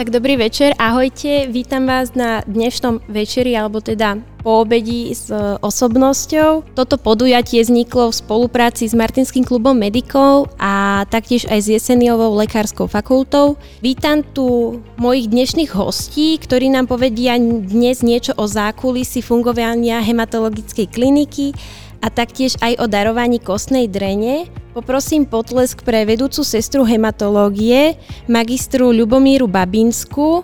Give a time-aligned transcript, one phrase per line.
[0.00, 5.36] Tak dobrý večer, ahojte, vítam vás na dnešnom večeri, alebo teda po obedí s e,
[5.60, 6.72] osobnosťou.
[6.72, 12.88] Toto podujatie vzniklo v spolupráci s Martinským klubom medikov a taktiež aj s Jeseniovou lekárskou
[12.88, 13.60] fakultou.
[13.84, 21.52] Vítam tu mojich dnešných hostí, ktorí nám povedia dnes niečo o zákulisí fungovania hematologickej kliniky
[22.00, 24.48] a taktiež aj o darovaní kostnej drene.
[24.72, 30.42] Poprosím potlesk pre vedúcu sestru hematológie, magistru Ľubomíru Babinsku.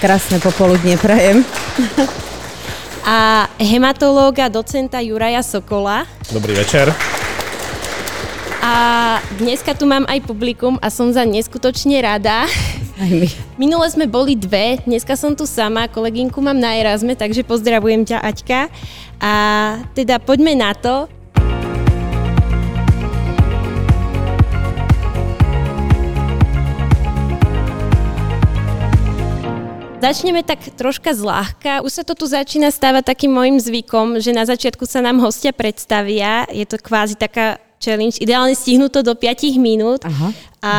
[0.00, 1.44] Krásne popoludne prajem.
[3.04, 6.08] a hematológa docenta Juraja Sokola.
[6.32, 6.88] Dobrý večer.
[8.64, 12.48] A dneska tu mám aj publikum a som za neskutočne rada.
[12.96, 13.28] Aj my.
[13.60, 18.24] Minule sme boli dve, dneska som tu sama, kolegynku mám na Erasme, takže pozdravujem ťa
[18.24, 18.72] Aťka.
[19.22, 19.32] A
[19.94, 21.10] teda poďme na to.
[30.04, 31.80] Začneme tak troška zľahka.
[31.80, 35.48] Už sa to tu začína stávať takým môjim zvykom, že na začiatku sa nám hostia
[35.48, 36.44] predstavia.
[36.52, 40.04] Je to kvázi taká challenge, ideálne stihnúť to do 5 minút.
[40.04, 40.32] Aha.
[40.64, 40.74] A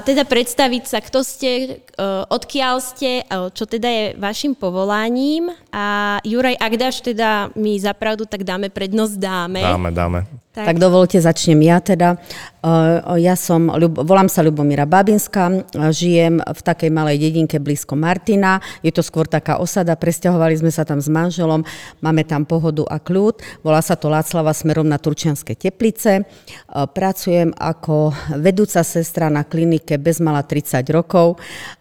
[0.00, 2.00] teda predstaviť sa, kto ste, e,
[2.32, 5.52] odkiaľ ste, e, čo teda je vašim povolaním.
[5.68, 9.60] A Juraj, ak dáš teda mi zapravdu, tak dáme prednosť dáme.
[9.60, 10.20] Dáme, dáme.
[10.56, 10.72] Tak.
[10.72, 12.16] tak dovolte, začnem ja teda.
[12.64, 18.64] E, ja som, volám sa Ľubomíra Babinská, žijem v takej malej dedinke blízko Martina.
[18.80, 21.60] Je to skôr taká osada, presťahovali sme sa tam s manželom,
[22.00, 23.36] máme tam pohodu a kľud.
[23.60, 26.24] Volá sa to Láclava smerom na Turčianske teplice.
[26.72, 31.40] Pracujem ako vedúca sestra na klinike bezmala 30 rokov,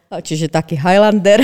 [0.10, 1.42] čiže taký Highlander.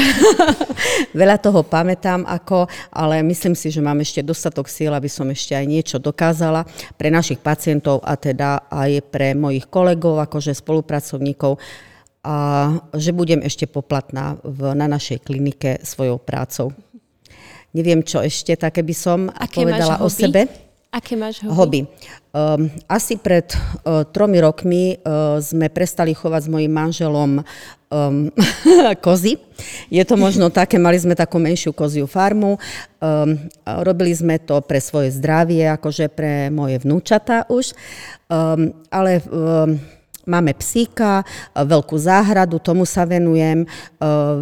[1.20, 5.58] Veľa toho pamätám, ako, ale myslím si, že mám ešte dostatok síl, aby som ešte
[5.58, 6.64] aj niečo dokázala
[6.96, 11.60] pre našich pacientov a teda aj pre mojich kolegov, akože spolupracovníkov
[12.22, 16.70] a že budem ešte poplatná v, na našej klinike svojou prácou.
[17.74, 20.71] Neviem, čo ešte také by som Aké povedala o sebe.
[20.91, 21.56] Aké máš hobby?
[21.56, 21.81] hobby.
[22.35, 23.47] Um, asi pred
[23.88, 28.28] uh, tromi rokmi uh, sme prestali chovať s mojim manželom um,
[29.06, 29.40] kozy.
[29.88, 32.59] Je to možno také, mali sme takú menšiu koziu farmu.
[33.00, 33.40] Um,
[33.88, 37.72] robili sme to pre svoje zdravie, akože pre moje vnúčata už.
[38.28, 39.80] Um, ale um,
[40.31, 43.68] Máme psíka, veľkú záhradu, tomu sa venujem.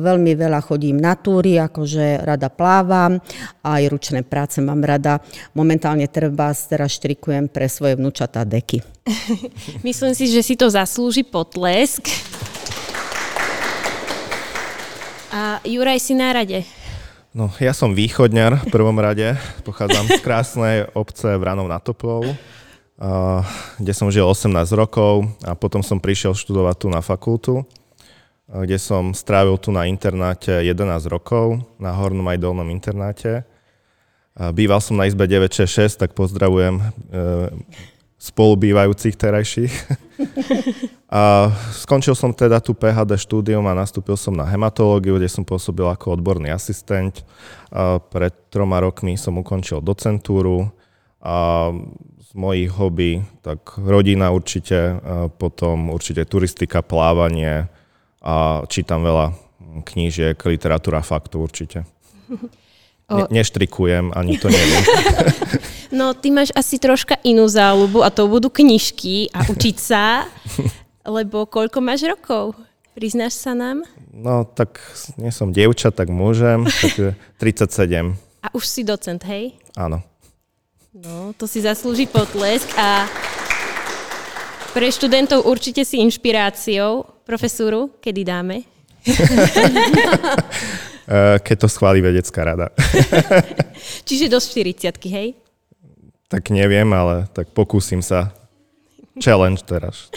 [0.05, 3.17] Veľmi veľa chodím na túry, akože rada plávam,
[3.65, 5.17] aj ručné práce mám rada.
[5.57, 8.85] Momentálne treba, teraz štrikujem pre svoje vnúčatá deky.
[9.87, 12.05] Myslím si, že si to zaslúži potlesk.
[15.33, 16.69] A Juraj si na rade.
[17.33, 19.37] No, ja som východňar v prvom rade.
[19.65, 22.37] Pochádzam z krásnej obce Vranov nad Toplou
[23.79, 27.63] kde som žil 18 rokov a potom som prišiel študovať tu na fakultu,
[28.49, 33.47] kde som strávil tu na internáte 11 rokov, na hornom aj dolnom internáte.
[34.35, 36.83] Býval som na izbe 966, tak pozdravujem e,
[38.19, 39.73] spolubývajúcich terajších.
[41.09, 45.89] A skončil som teda tu PHD štúdium a nastúpil som na hematológiu, kde som pôsobil
[45.89, 47.25] ako odborný asistent.
[47.73, 50.69] A pred troma rokmi som ukončil docentúru
[51.17, 51.73] a
[52.29, 55.01] z mojich hobby, tak rodina určite,
[55.41, 57.65] potom určite turistika, plávanie
[58.21, 59.33] a čítam veľa
[59.81, 61.89] knížiek, literatúra faktu určite.
[63.09, 64.83] Ne, neštrikujem, ani to neviem.
[65.89, 70.29] No, ty máš asi troška inú záľubu a to budú knižky a učiť sa,
[71.17, 72.53] lebo koľko máš rokov?
[72.93, 73.81] Priznáš sa nám?
[74.13, 74.77] No, tak
[75.17, 78.13] nie som dievča, tak môžem, takže 37.
[78.45, 79.57] A už si docent, hej?
[79.73, 80.05] Áno.
[80.89, 83.05] No, to si zaslúži potlesk a
[84.73, 87.05] pre študentov určite si inšpiráciou.
[87.29, 88.65] Profesúru, kedy dáme?
[91.09, 92.69] Eh, keď to schváli vedecká rada.
[94.07, 95.33] Čiže do 40 hej?
[96.29, 98.29] Tak neviem, ale tak pokúsim sa.
[99.17, 100.13] Challenge teraz.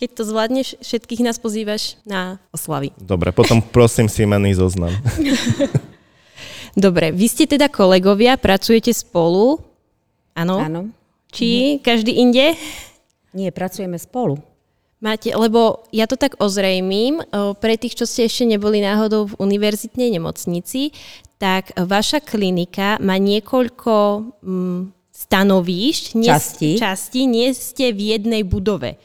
[0.00, 2.96] Keď to zvládneš, všetkých nás pozývaš na oslavy.
[2.96, 4.96] Dobre, potom prosím si menný zoznam.
[6.72, 9.69] Dobre, vy ste teda kolegovia, pracujete spolu.
[10.34, 10.56] Áno?
[10.58, 10.80] Áno.
[11.30, 11.82] Či mhm.
[11.82, 12.58] každý inde?
[13.30, 14.42] Nie, pracujeme spolu.
[15.00, 17.24] Máte, lebo ja to tak ozrejmím,
[17.56, 20.92] pre tých, čo ste ešte neboli náhodou v univerzitnej nemocnici,
[21.40, 23.94] tak vaša klinika má niekoľko
[24.44, 26.70] mm, stanovíšť, časti.
[26.76, 29.00] časti, nie ste v jednej budove.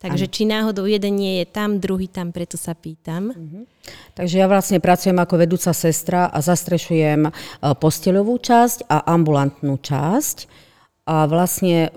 [0.00, 0.32] Takže ano.
[0.32, 3.36] či náhodou jeden nie je tam, druhý tam, preto sa pýtam.
[3.36, 3.68] Uh-huh.
[4.16, 7.30] Takže ja vlastne pracujem ako vedúca sestra a zastrešujem e,
[7.60, 10.69] posteľovú časť a ambulantnú časť
[11.06, 11.90] a vlastne e,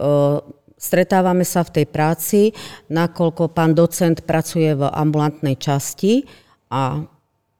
[0.77, 2.41] stretávame sa v tej práci,
[2.91, 6.27] nakoľko pán docent pracuje v ambulantnej časti
[6.67, 7.03] a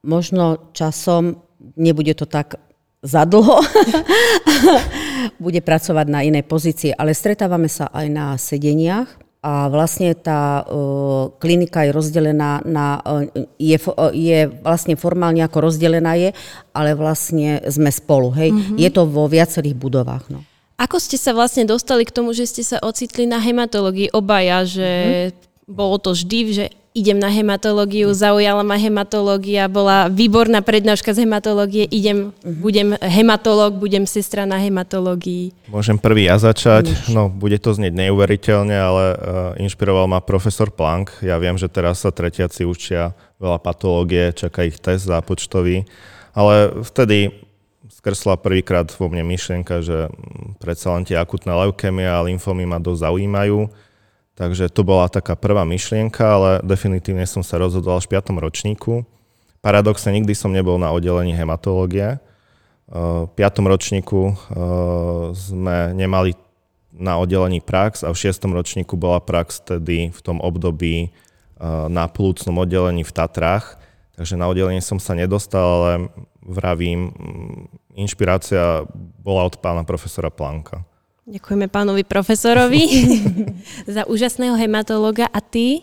[0.04, 1.40] možno časom,
[1.80, 2.60] nebude to tak
[3.04, 3.60] zadlho,
[5.44, 9.08] bude pracovať na inej pozícii, ale stretávame sa aj na sedeniach
[9.44, 13.28] a vlastne tá uh, klinika je rozdelená na, uh,
[13.60, 16.32] je, uh, je vlastne formálne ako rozdelená je,
[16.72, 18.56] ale vlastne sme spolu, hej.
[18.56, 18.76] Mm-hmm.
[18.80, 20.40] Je to vo viacerých budovách, no.
[20.74, 24.90] Ako ste sa vlastne dostali k tomu, že ste sa ocitli na hematológii obaja, že
[24.90, 25.70] mm-hmm.
[25.70, 31.90] bolo to vždy, že idem na hematológiu, zaujala ma hematológia, bola výborná prednáška z hematológie,
[31.90, 32.62] idem, uh-huh.
[32.62, 35.50] budem hematológ, budem sestra na hematológii.
[35.66, 39.16] Môžem prvý ja začať, no bude to znieť neuveriteľne, ale uh,
[39.58, 41.18] inšpiroval ma profesor Planck.
[41.18, 43.10] Ja viem, že teraz sa tretiaci učia
[43.42, 45.82] veľa patológie, čaká ich test zápočtový,
[46.30, 47.43] ale vtedy
[48.04, 50.12] skrsla prvýkrát vo mne myšlienka, že
[50.60, 53.72] predsa len tie akutné leukémie a lymfomy ma dosť zaujímajú
[54.34, 58.34] Takže to bola taká prvá myšlienka, ale definitívne som sa rozhodoval v 5.
[58.34, 59.06] ročníku.
[59.62, 62.18] Paradoxne nikdy som nebol na oddelení hematológie.
[62.90, 63.62] V 5.
[63.62, 64.34] ročníku
[65.32, 66.34] sme nemali
[66.90, 68.50] na oddelení prax a v 6.
[68.50, 71.14] ročníku bola prax tedy v tom období
[71.86, 73.78] na plúcnom oddelení v Tatrách.
[74.18, 75.92] Takže na oddelenie som sa nedostal, ale
[76.42, 77.14] vravím,
[77.94, 78.84] inšpirácia
[79.22, 80.82] bola od pána profesora Planka.
[81.24, 82.82] Ďakujeme pánovi profesorovi
[83.94, 85.24] za úžasného hematológa.
[85.32, 85.80] A ty?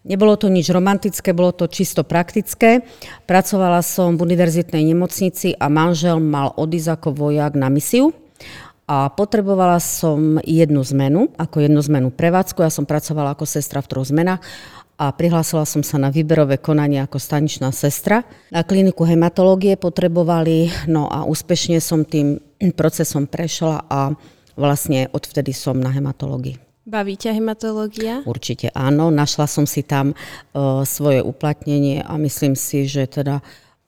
[0.00, 2.82] Nebolo to nič romantické, bolo to čisto praktické.
[3.28, 8.10] Pracovala som v univerzitnej nemocnici a manžel mal odísť ako vojak na misiu
[8.90, 12.64] a potrebovala som jednu zmenu, ako jednu zmenu prevádzku.
[12.64, 14.42] Ja som pracovala ako sestra v troch zmenách
[15.00, 18.20] a prihlásila som sa na výberové konanie ako staničná sestra.
[18.52, 22.36] Na kliniku hematológie potrebovali, no a úspešne som tým
[22.76, 24.12] procesom prešla a
[24.60, 26.60] vlastne odvtedy som na hematológii.
[26.84, 28.20] Baví ťa hematológia?
[28.28, 33.40] Určite áno, našla som si tam uh, svoje uplatnenie a myslím si, že teda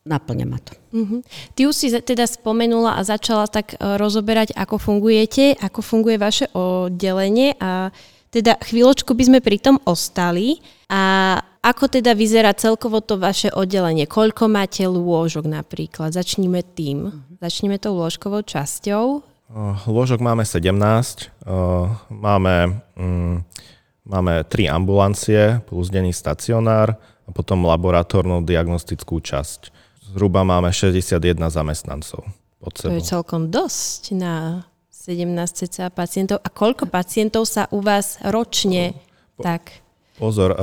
[0.08, 0.72] naplňa ma to.
[0.96, 1.20] Uh-huh.
[1.52, 6.46] Ty už si teda spomenula a začala tak uh, rozoberať, ako fungujete, ako funguje vaše
[6.56, 7.92] oddelenie a
[8.32, 14.08] teda chvíľočku by sme pri tom ostali a ako teda vyzerá celkovo to vaše oddelenie?
[14.08, 16.10] Koľko máte lôžok napríklad?
[16.10, 17.12] Začníme tým.
[17.12, 17.38] Uh-huh.
[17.38, 19.22] Začneme tou lôžkovou časťou.
[19.84, 21.28] Lôžok máme 17,
[22.08, 23.36] máme, mm,
[24.08, 26.96] máme 3 ambulancie plus denný stacionár
[27.28, 29.68] a potom laboratórnu diagnostickú časť.
[30.08, 31.20] Zhruba máme 61
[31.52, 32.24] zamestnancov
[32.64, 32.96] pod sebou.
[32.96, 34.64] To je celkom dosť na
[35.02, 36.38] 17 cca pacientov.
[36.46, 38.94] A koľko pacientov sa u vás ročne
[39.34, 39.82] po, tak...
[40.14, 40.54] Pozor,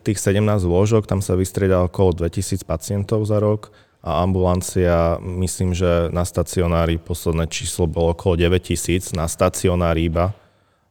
[0.00, 3.68] tých 17 lôžok, tam sa vystrieda okolo 2000 pacientov za rok
[4.00, 10.32] a ambulancia, myslím, že na stacionári posledné číslo bolo okolo 9000 na stacionári iba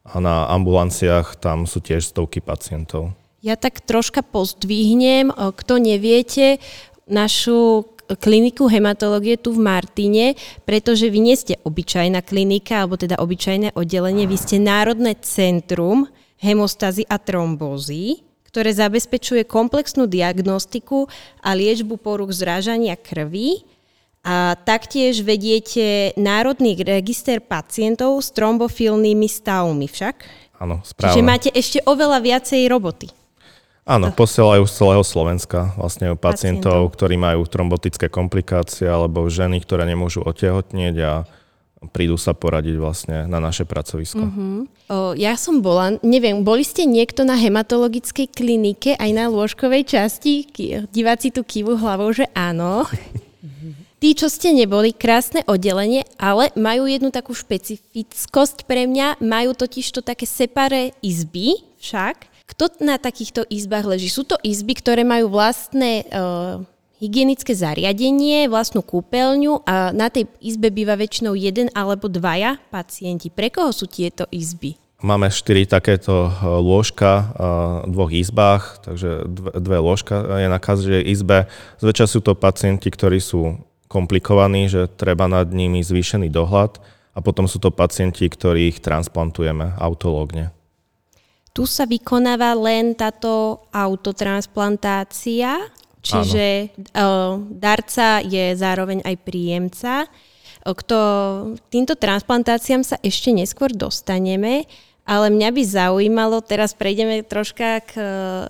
[0.05, 3.17] a na ambulanciách tam sú tiež stovky pacientov.
[3.41, 6.61] Ja tak troška pozdvihnem, kto neviete,
[7.09, 7.89] našu
[8.19, 10.35] kliniku hematológie tu v Martine,
[10.67, 17.07] pretože vy nie ste obyčajná klinika, alebo teda obyčajné oddelenie, vy ste Národné centrum hemostazy
[17.07, 18.23] a trombózy
[18.53, 21.09] ktoré zabezpečuje komplexnú diagnostiku
[21.41, 23.65] a liečbu poruch zrážania krvi.
[24.21, 30.15] A taktiež vediete Národný register pacientov s trombofilnými stavmi však.
[30.61, 31.11] Áno, správne.
[31.17, 33.09] Čiže máte ešte oveľa viacej roboty.
[33.83, 39.83] Áno, posielajú z celého Slovenska vlastne pacientov, pacientov, ktorí majú trombotické komplikácie alebo ženy, ktoré
[39.83, 41.27] nemôžu otehotnieť a
[41.91, 44.23] prídu sa poradiť vlastne na naše pracovisko.
[44.23, 44.63] Uh-huh.
[44.87, 50.47] O, ja som bola, neviem, boli ste niekto na hematologickej klinike aj na lôžkovej časti?
[50.95, 52.87] Diváci tu kývu hlavou, že áno.
[54.03, 59.95] Tí, čo ste neboli, krásne oddelenie, ale majú jednu takú špecifickosť pre mňa, majú totiž
[59.95, 62.32] to také separé izby však.
[62.43, 64.11] Kto na takýchto izbách leží?
[64.11, 66.59] Sú to izby, ktoré majú vlastné uh,
[67.03, 73.27] hygienické zariadenie, vlastnú kúpeľňu a na tej izbe býva väčšinou jeden alebo dvaja pacienti.
[73.27, 74.79] Pre koho sú tieto izby?
[75.03, 77.35] Máme štyri takéto e, lôžka
[77.83, 79.27] v dvoch izbách, takže
[79.59, 81.51] dve lôžka je na každej izbe.
[81.83, 83.59] Zväčša sú to pacienti, ktorí sú
[83.91, 86.79] komplikovaní, že treba nad nimi zvýšený dohľad
[87.13, 90.55] a potom sú to pacienti, ktorých transplantujeme autológne.
[91.53, 95.69] Tu sa vykonáva len táto autotransplantácia
[96.03, 99.93] Čiže uh, darca je zároveň aj príjemca.
[100.63, 100.97] Kto,
[101.71, 104.67] týmto transplantáciám sa ešte neskôr dostaneme,
[105.07, 108.03] ale mňa by zaujímalo, teraz prejdeme troška k uh,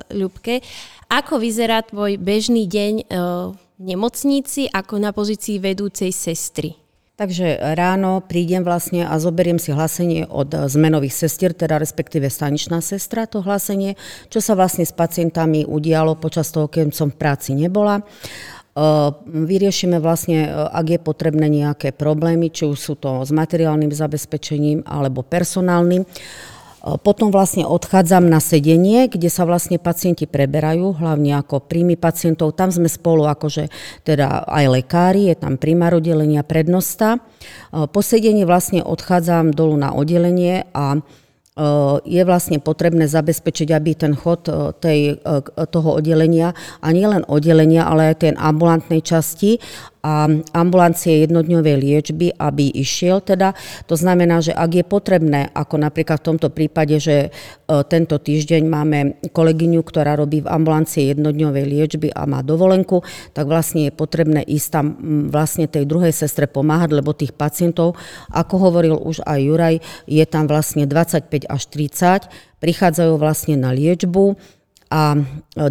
[0.10, 0.66] Ľubke,
[1.14, 6.83] ako vyzerá tvoj bežný deň uh, v nemocnici ako na pozícii vedúcej sestry?
[7.14, 13.30] Takže ráno prídem vlastne a zoberiem si hlásenie od zmenových sestier, teda respektíve staničná sestra,
[13.30, 13.94] to hlásenie,
[14.34, 18.02] čo sa vlastne s pacientami udialo počas toho, keď som v práci nebola.
[19.30, 25.22] Vyriešime vlastne, ak je potrebné nejaké problémy, či už sú to s materiálnym zabezpečením alebo
[25.22, 26.10] personálnym.
[26.84, 32.60] Potom vlastne odchádzam na sedenie, kde sa vlastne pacienti preberajú, hlavne ako príjmy pacientov.
[32.60, 33.72] Tam sme spolu akože
[34.04, 37.24] teda aj lekári, je tam primár oddelenia, prednosta.
[37.72, 41.00] Po sedení vlastne odchádzam dolu na oddelenie a
[42.04, 44.50] je vlastne potrebné zabezpečiť, aby ten chod
[44.82, 45.24] tej,
[45.70, 49.62] toho oddelenia, a nielen oddelenia, ale aj tej ambulantnej časti,
[50.04, 53.56] a ambulancie jednodňovej liečby, aby išiel teda.
[53.88, 57.30] To znamená, že ak je potrebné, ako napríklad v tomto prípade, že e,
[57.88, 59.00] tento týždeň máme
[59.32, 63.00] kolegyňu, ktorá robí v ambulancii jednodňovej liečby a má dovolenku,
[63.32, 64.86] tak vlastne je potrebné ísť tam
[65.32, 67.96] vlastne tej druhej sestre pomáhať, lebo tých pacientov,
[68.28, 72.28] ako hovoril už aj Juraj, je tam vlastne 25 až 30,
[72.60, 74.36] prichádzajú vlastne na liečbu,
[74.94, 75.20] a e,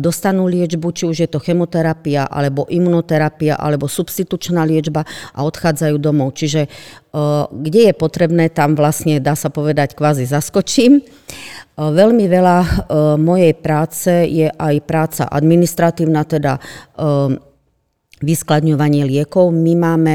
[0.02, 6.35] dostanú liečbu, či už je to chemoterapia, alebo imunoterapia, alebo substitučná liečba a odchádzajú domov.
[6.35, 6.69] Čiže e,
[7.47, 10.99] kde je potrebné, tam vlastne dá sa povedať kvázi zaskočím.
[10.99, 11.02] E,
[11.79, 12.59] veľmi veľa
[13.23, 16.59] mojej práce je aj práca administratívna, teda
[18.23, 19.50] vyskladňovanie liekov.
[19.50, 20.14] My máme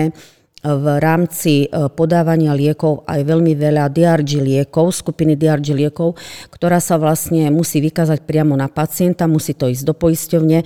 [0.66, 6.18] v rámci e, podávania liekov aj veľmi veľa DRG liekov, skupiny DRG liekov,
[6.50, 10.60] ktorá sa vlastne musí vykázať priamo na pacienta, musí to ísť do poisťovne,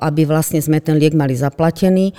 [0.00, 2.12] aby vlastne sme ten liek mali zaplatený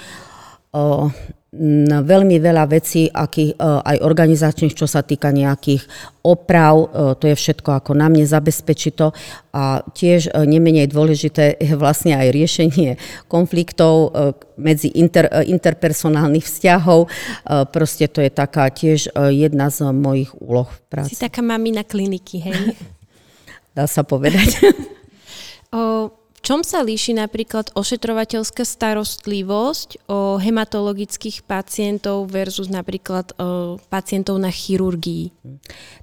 [2.06, 5.82] veľmi veľa vecí, aký, e, aj organizačných, čo sa týka nejakých
[6.22, 6.88] oprav, e,
[7.18, 9.10] to je všetko ako na mne zabezpečí to.
[9.50, 14.14] A tiež e, nemenej dôležité je vlastne aj riešenie konfliktov
[14.62, 17.10] medzi inter, interpersonálnych vzťahov.
[17.74, 21.18] Proste to je taká tiež jedna z mojich úloh v práci.
[21.18, 22.78] Si taká mamina kliniky, hej?
[23.78, 24.54] Dá sa povedať.
[25.74, 34.54] o, čom sa líši napríklad ošetrovateľská starostlivosť o hematologických pacientov versus napríklad o pacientov na
[34.54, 35.32] chirurgii?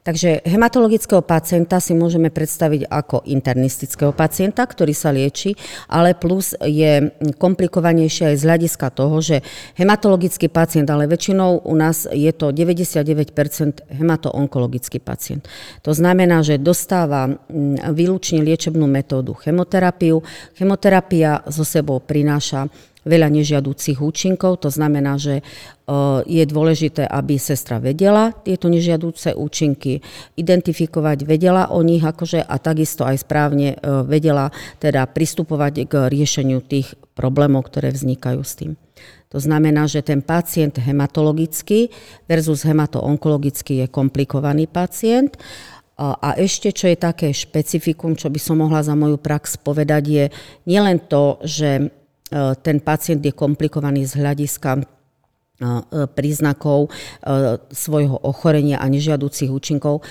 [0.03, 5.55] Takže hematologického pacienta si môžeme predstaviť ako internistického pacienta, ktorý sa lieči,
[5.91, 9.43] ale plus je komplikovanejšie aj z hľadiska toho, že
[9.79, 13.33] hematologický pacient, ale väčšinou u nás je to 99%
[13.91, 15.47] hematoonkologický pacient.
[15.83, 17.31] To znamená, že dostáva
[17.91, 22.69] výlučne liečebnú metódu chemoterapiu, Chemoterapia zo sebou prináša
[23.07, 25.43] veľa nežiadúcich účinkov, to znamená, že e,
[26.27, 30.03] je dôležité, aby sestra vedela tieto nežiadúce účinky,
[30.35, 34.51] identifikovať, vedela o nich akože a takisto aj správne e, vedela
[34.83, 38.73] teda pristupovať k riešeniu tých problémov, ktoré vznikajú s tým.
[39.35, 41.91] To znamená, že ten pacient hematologický
[42.31, 45.35] versus hematoonkologický je komplikovaný pacient
[45.97, 50.25] a ešte, čo je také špecifikum, čo by som mohla za moju prax povedať, je
[50.69, 51.85] nielen to, že e,
[52.61, 54.83] ten pacient je komplikovaný z hľadiska e,
[56.13, 60.05] príznakov e, svojho ochorenia a nežiaducich účinkov,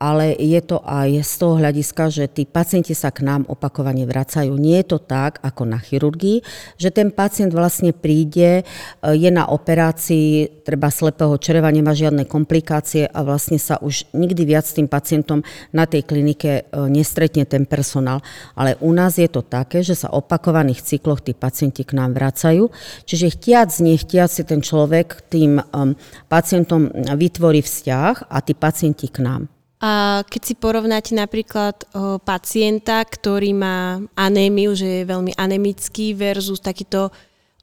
[0.00, 4.56] ale je to aj z toho hľadiska, že tí pacienti sa k nám opakovane vracajú.
[4.56, 6.40] Nie je to tak, ako na chirurgii,
[6.80, 13.12] že ten pacient vlastne príde, e, je na operácii, treba slepého čreva, nemá žiadne komplikácie
[13.12, 17.68] a vlastne sa už nikdy viac s tým pacientom na tej klinike e, nestretne ten
[17.68, 18.24] personál.
[18.56, 22.72] Ale u nás je to také, že sa opakovaných cykloch tí pacienti k nám vracajú.
[23.04, 25.92] Čiže chtiac, nechtiac si ten človek tým um,
[26.32, 29.59] pacientom vytvorí vzťah a tí pacienti k nám.
[29.80, 36.60] A keď si porovnáte napríklad o, pacienta, ktorý má anémiu, že je veľmi anemický versus
[36.60, 37.08] takýto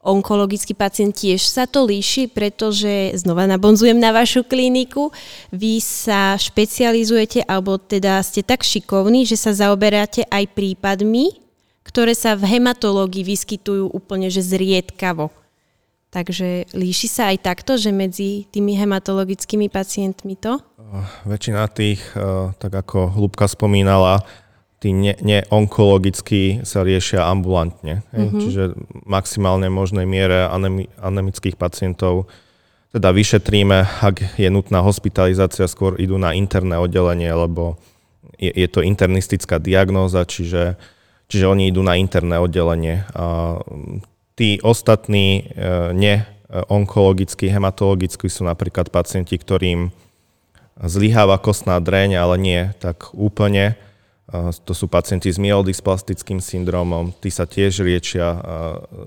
[0.01, 5.11] onkologický pacient, tiež sa to líši, pretože znova nabonzujem na vašu kliniku,
[5.51, 11.37] vy sa špecializujete alebo teda ste tak šikovní, že sa zaoberáte aj prípadmi,
[11.83, 15.29] ktoré sa v hematológii vyskytujú úplne že zriedkavo.
[16.17, 20.57] Takže líši sa aj takto, že medzi tými hematologickými pacientmi to?
[21.29, 24.25] Väčšina tých, eh, tak ako Hlubka spomínala,
[24.81, 28.01] tí ne- neonkologicky sa riešia ambulantne.
[28.09, 28.41] Mm-hmm.
[28.41, 28.63] Čiže
[29.05, 32.25] maximálne možnej miere anemi- anemických pacientov
[32.97, 37.77] teda vyšetríme, ak je nutná hospitalizácia, skôr idú na interné oddelenie, lebo
[38.41, 40.81] je, je to internistická diagnóza, čiže,
[41.29, 43.05] čiže oni idú na interné oddelenie.
[43.13, 43.59] A
[44.37, 49.89] tí ostatní e, neonkologickí, hematologickí sú napríklad pacienti, ktorým
[50.77, 53.73] zlyháva kostná dreň, ale nie tak úplne.
[54.29, 58.37] E, to sú pacienti s myelodysplastickým syndromom, tí sa tiež liečia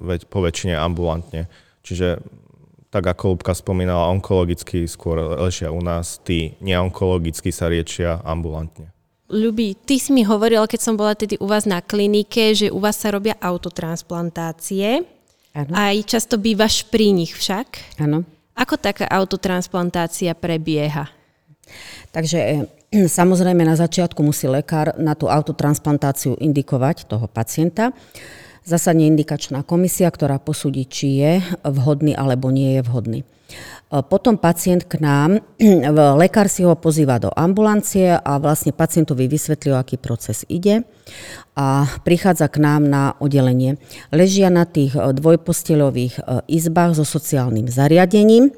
[0.03, 1.47] e, po väčšine ambulantne.
[1.87, 2.19] Čiže
[2.91, 8.91] tak ako Lubka spomínala, onkologicky skôr ležia u nás, tí neonkologicky sa liečia ambulantne.
[9.31, 12.83] Ľubí, ty si mi hovoril, keď som bola tedy u vás na klinike, že u
[12.83, 15.07] vás sa robia autotransplantácie.
[15.51, 15.73] Ano.
[15.75, 17.99] Aj často bývaš pri nich však.
[17.99, 18.23] Áno.
[18.55, 21.11] Ako taká autotransplantácia prebieha?
[22.15, 22.55] Takže e,
[23.19, 27.91] samozrejme na začiatku musí lekár na tú autotransplantáciu indikovať toho pacienta.
[28.65, 31.33] Zasadne indikačná komisia, ktorá posúdi, či je
[31.65, 33.21] vhodný alebo nie je vhodný.
[33.91, 35.43] Potom pacient k nám,
[36.23, 40.87] lekár si ho pozýva do ambulancie a vlastne pacientovi vysvetlí, aký proces ide
[41.59, 43.83] a prichádza k nám na oddelenie.
[44.15, 48.55] Ležia na tých e, dvojpostelových e, izbách so sociálnym zariadením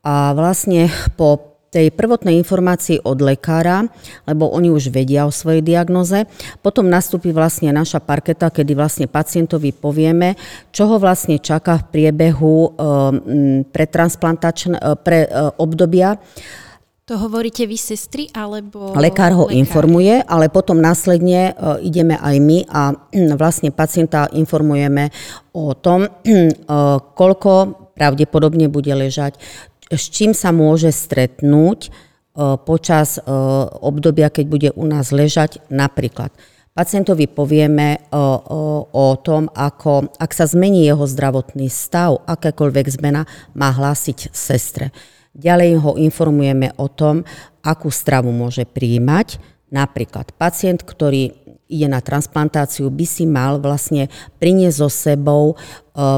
[0.00, 0.88] a vlastne
[1.20, 3.84] po tej prvotnej informácii od lekára,
[4.24, 6.24] lebo oni už vedia o svojej diagnoze.
[6.64, 10.38] Potom nastúpi vlastne naša parketa, kedy vlastne pacientovi povieme,
[10.70, 15.30] čo ho vlastne čaká v priebehu eh, pre, eh, pre eh,
[15.60, 16.16] obdobia,
[17.06, 18.90] to hovoríte vy, sestry, alebo...
[18.98, 19.54] Lekár ho lekár.
[19.54, 22.98] informuje, ale potom následne uh, ideme aj my a uh,
[23.38, 25.14] vlastne pacienta informujeme
[25.54, 29.38] o tom, uh, koľko pravdepodobne bude ležať,
[29.90, 31.90] s čím sa môže stretnúť e,
[32.66, 33.20] počas e,
[33.80, 36.34] obdobia, keď bude u nás ležať napríklad.
[36.76, 42.86] Pacientovi povieme o, e, o, o tom, ako, ak sa zmení jeho zdravotný stav, akákoľvek
[42.98, 44.90] zmena, má hlásiť sestre.
[45.36, 47.22] Ďalej ho informujeme o tom,
[47.62, 49.38] akú stravu môže príjmať.
[49.68, 51.34] Napríklad pacient, ktorý
[51.66, 54.06] ide na transplantáciu, by si mal vlastne
[54.38, 55.58] priniesť so sebou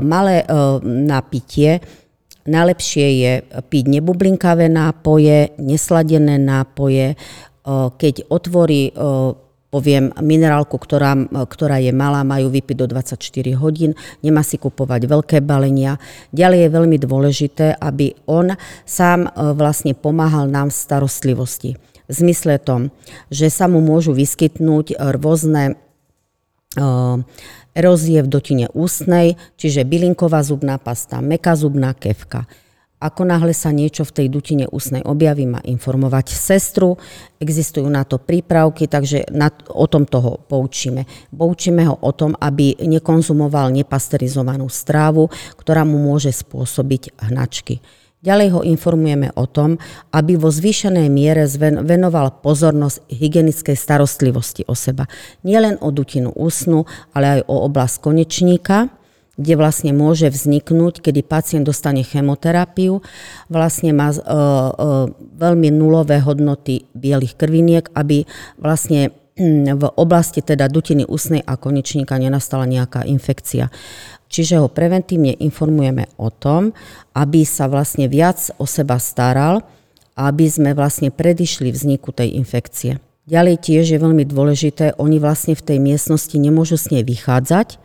[0.05, 0.45] malé
[0.85, 1.81] napitie,
[2.49, 7.21] Najlepšie je piť nebublinkavé nápoje, nesladené nápoje.
[8.01, 8.97] Keď otvorí
[9.69, 13.21] poviem, minerálku, ktorá, ktorá je malá, majú vypiť do 24
[13.61, 13.93] hodín,
[14.25, 16.01] nemá si kupovať veľké balenia.
[16.33, 18.57] Ďalej je veľmi dôležité, aby on
[18.89, 21.71] sám vlastne pomáhal nám v starostlivosti.
[22.09, 22.89] V zmysle tom,
[23.29, 25.77] že sa mu môžu vyskytnúť rôzne
[27.75, 32.49] erózie v dotine ústnej, čiže bylinková zubná pasta, meká zubná kevka.
[32.99, 36.99] Ako náhle sa niečo v tej dutine ústnej objaví, má informovať sestru.
[37.39, 41.07] Existujú na to prípravky, takže na, o tom toho poučíme.
[41.31, 47.79] Poučíme ho o tom, aby nekonzumoval nepasterizovanú strávu, ktorá mu môže spôsobiť hnačky.
[48.19, 49.79] Ďalej ho informujeme o tom,
[50.11, 51.47] aby vo zvýšenej miere
[51.87, 55.07] venoval pozornosť hygienickej starostlivosti o seba.
[55.47, 56.83] Nielen o dutinu úsnu,
[57.15, 58.91] ale aj o oblasť konečníka,
[59.39, 62.99] kde vlastne môže vzniknúť, kedy pacient dostane chemoterapiu,
[63.47, 65.07] vlastne má uh, uh,
[65.39, 68.27] veľmi nulové hodnoty bielých krviniek, aby
[68.59, 73.71] vlastne v oblasti teda dutiny ústnej a konečníka nenastala nejaká infekcia.
[74.29, 76.77] Čiže ho preventívne informujeme o tom,
[77.17, 79.65] aby sa vlastne viac o seba staral,
[80.19, 82.99] aby sme vlastne predišli vzniku tej infekcie.
[83.29, 87.77] Ďalej tiež je veľmi dôležité, oni vlastne v tej miestnosti nemôžu s nej vychádzať,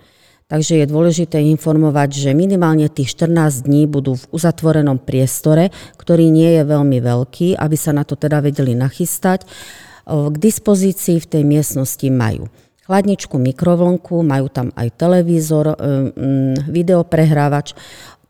[0.48, 6.60] takže je dôležité informovať, že minimálne tých 14 dní budú v uzatvorenom priestore, ktorý nie
[6.60, 9.44] je veľmi veľký, aby sa na to teda vedeli nachystať.
[10.04, 12.52] K dispozícii v tej miestnosti majú
[12.84, 15.76] chladničku, mikrovlnku, majú tam aj televízor, e,
[16.68, 17.72] videoprehrávač,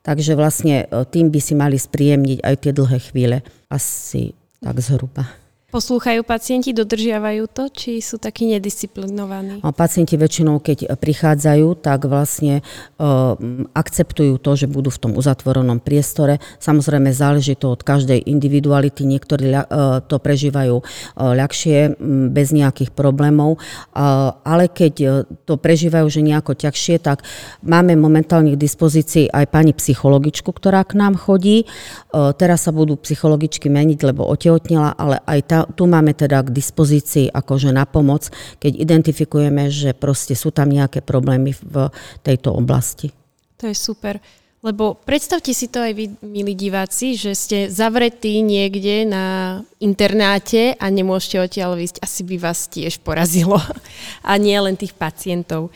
[0.05, 3.37] takže vlastne e, tým by si mali spríjemniť aj tie dlhé chvíle.
[3.67, 5.42] Asi tak zhruba.
[5.73, 9.65] Poslúchajú pacienti, dodržiavajú to, či sú takí nedisciplinovaní?
[9.65, 12.61] A pacienti väčšinou, keď prichádzajú, tak vlastne
[13.01, 13.33] uh,
[13.73, 16.37] akceptujú to, že budú v tom uzatvorenom priestore.
[16.61, 19.01] Samozrejme záleží to od každej individuality.
[19.01, 19.65] Niektorí uh,
[20.05, 20.85] to prežívajú uh,
[21.33, 21.97] ľahšie,
[22.29, 27.25] bez nejakých problémov, uh, ale keď uh, to prežívajú, že nejako ťažšie, tak
[27.65, 31.65] máme momentálne k dispozícii aj pani psychologičku, ktorá k nám chodí.
[32.13, 36.53] Uh, teraz sa budú psychologičky meniť, lebo otehotnila, ale aj tá tu máme teda k
[36.53, 38.27] dispozícii akože na pomoc,
[38.59, 41.89] keď identifikujeme, že proste sú tam nejaké problémy v
[42.21, 43.15] tejto oblasti.
[43.63, 44.19] To je super.
[44.63, 50.87] Lebo predstavte si to aj vy, milí diváci, že ste zavretí niekde na internáte a
[50.87, 51.99] nemôžete odtiaľ výsť.
[51.99, 53.59] Asi by vás tiež porazilo.
[54.23, 55.67] A nie len tých pacientov.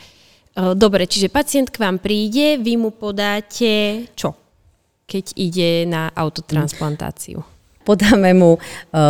[0.56, 4.32] Dobre, čiže pacient k vám príde, vy mu podáte čo?
[5.04, 7.57] Keď ide na autotransplantáciu
[7.88, 8.58] podáme mu e,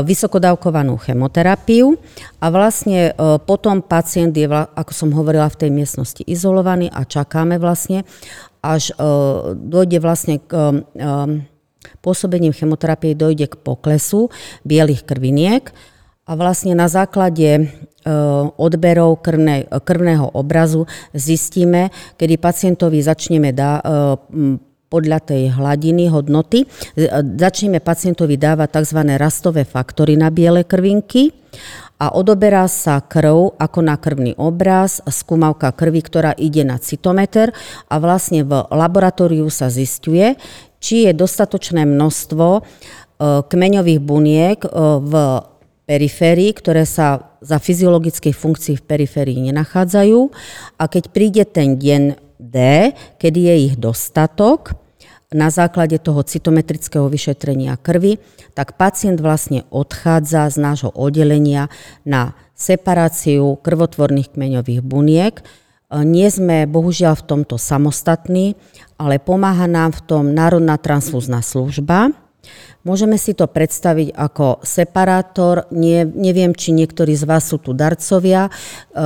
[0.07, 1.99] vysokodávkovanú chemoterapiu
[2.39, 3.13] a vlastne e,
[3.43, 8.07] potom pacient je, ako som hovorila, v tej miestnosti izolovaný a čakáme vlastne,
[8.63, 9.03] až e,
[9.59, 10.55] dojde vlastne k
[11.99, 14.31] pôsobením chemoterapie dojde k poklesu
[14.63, 15.75] bielých krviniek
[16.29, 17.73] a vlastne na základe
[18.57, 23.81] odberov krvnej, krvného obrazu zistíme, kedy pacientovi začneme dá,
[24.89, 26.65] podľa tej hladiny, hodnoty.
[27.37, 29.01] Začneme pacientovi dávať tzv.
[29.21, 31.33] rastové faktory na biele krvinky
[31.99, 37.51] a odoberá sa krv ako na krvný obraz, skúmavka krvi, ktorá ide na citometer
[37.91, 40.39] a vlastne v laboratóriu sa zistuje,
[40.79, 42.61] či je dostatočné množstvo e,
[43.51, 44.69] kmeňových buniek e,
[45.03, 45.13] v
[45.91, 50.21] periférii, ktoré sa za fyziologickej funkcii v periférii nenachádzajú.
[50.79, 54.79] A keď príde ten deň D, kedy je ich dostatok,
[55.29, 58.17] na základe toho cytometrického vyšetrenia krvi,
[58.57, 61.69] tak pacient vlastne odchádza z nášho oddelenia
[62.09, 65.45] na separáciu krvotvorných kmeňových buniek.
[65.93, 68.57] Nie sme bohužiaľ v tomto samostatní,
[68.97, 72.13] ale pomáha nám v tom Národná transfúzna služba.
[72.81, 75.69] Môžeme si to predstaviť ako separátor.
[75.75, 79.01] Nie, neviem, či niektorí z vás sú tu darcovia e, e,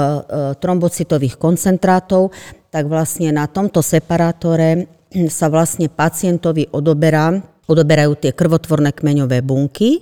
[0.55, 2.31] trombocytových koncentrátov,
[2.73, 4.89] tak vlastne na tomto separátore
[5.29, 7.37] sa vlastne pacientovi odoberá,
[7.69, 10.01] odoberajú tie krvotvorné kmeňové bunky.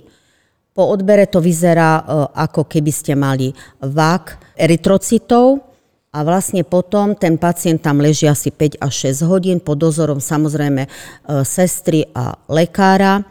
[0.71, 3.51] Po odbere to vyzerá, e, ako keby ste mali
[3.83, 5.59] vák eritrocitov
[6.15, 10.87] a vlastne potom ten pacient tam leží asi 5 až 6 hodín pod dozorom samozrejme
[10.87, 10.89] e,
[11.43, 13.27] sestry a lekára.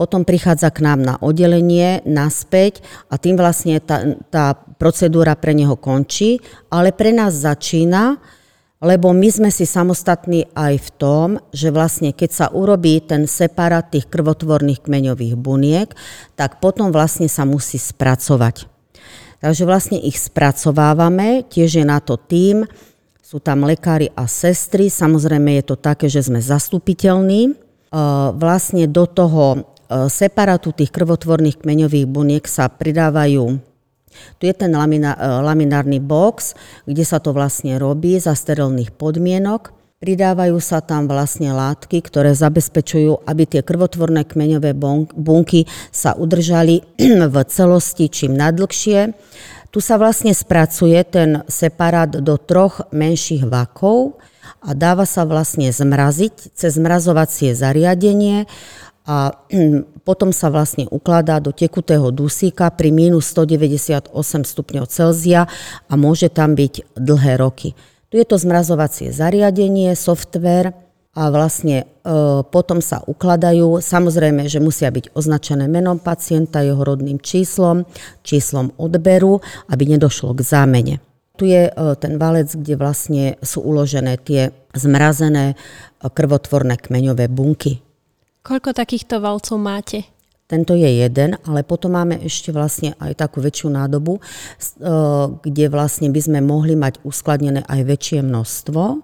[0.00, 2.80] Potom prichádza k nám na oddelenie, naspäť
[3.12, 6.40] a tým vlastne tá, tá procedúra pre neho končí,
[6.72, 8.16] ale pre nás začína,
[8.78, 13.90] lebo my sme si samostatní aj v tom, že vlastne keď sa urobí ten separát
[13.90, 15.90] tých krvotvorných kmeňových buniek,
[16.38, 18.70] tak potom vlastne sa musí spracovať.
[19.38, 22.66] Takže vlastne ich spracovávame, tiež je na to tým,
[23.22, 27.42] sú tam lekári a sestry, samozrejme je to také, že sme zastupiteľní.
[27.46, 27.52] E,
[28.34, 29.58] vlastne do toho e,
[30.08, 33.60] separátu tých krvotvorných kmeňových buniek sa pridávajú
[34.38, 36.54] tu je ten lamina, e, laminárny box,
[36.86, 39.74] kde sa to vlastne robí za sterilných podmienok.
[39.98, 44.70] Pridávajú sa tam vlastne látky, ktoré zabezpečujú, aby tie krvotvorné kmeňové
[45.18, 46.86] bunky sa udržali
[47.34, 49.10] v celosti čím nadlhšie.
[49.68, 54.16] Tu sa vlastne spracuje ten separát do troch menších vakov
[54.64, 58.48] a dáva sa vlastne zmraziť cez zmrazovacie zariadenie
[59.08, 59.32] a
[60.08, 64.12] potom sa vlastne ukladá do tekutého dusíka pri minus 198
[64.44, 65.48] stupňov Celzia
[65.88, 67.72] a môže tam byť dlhé roky.
[68.12, 70.72] Tu je to zmrazovacie zariadenie, software
[71.12, 71.86] a vlastne e,
[72.46, 73.84] potom sa ukladajú.
[73.84, 77.84] Samozrejme, že musia byť označené menom pacienta, jeho rodným číslom,
[78.24, 80.94] číslom odberu, aby nedošlo k zámene.
[81.36, 85.56] Tu je e, ten valec, kde vlastne sú uložené tie zmrazené e,
[86.08, 87.87] krvotvorné kmeňové bunky.
[88.42, 90.08] Koľko takýchto valcov máte?
[90.48, 94.20] Tento je jeden, ale potom máme ešte vlastne aj takú väčšiu nádobu, e,
[95.44, 98.98] kde vlastne by sme mohli mať uskladnené aj väčšie množstvo e,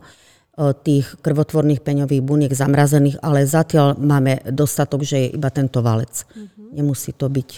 [0.73, 6.25] tých krvotvorných peňových buniek zamrazených, ale zatiaľ máme dostatok, že je iba tento valec.
[6.33, 6.69] Mm-hmm.
[6.81, 7.51] Nemusí to byť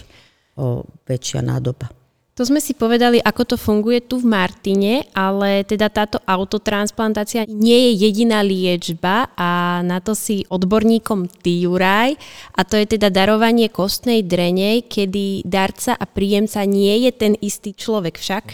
[1.07, 1.93] väčšia nádoba.
[2.37, 7.88] To sme si povedali, ako to funguje tu v Martine, ale teda táto autotransplantácia nie
[7.88, 12.12] je jediná liečba a na to si odborníkom ty, Juraj,
[12.53, 17.72] a to je teda darovanie kostnej drenej, kedy darca a príjemca nie je ten istý
[17.72, 18.44] človek však?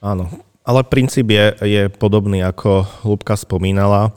[0.00, 0.32] Áno,
[0.64, 4.16] ale princíp je, je podobný, ako Lubka spomínala.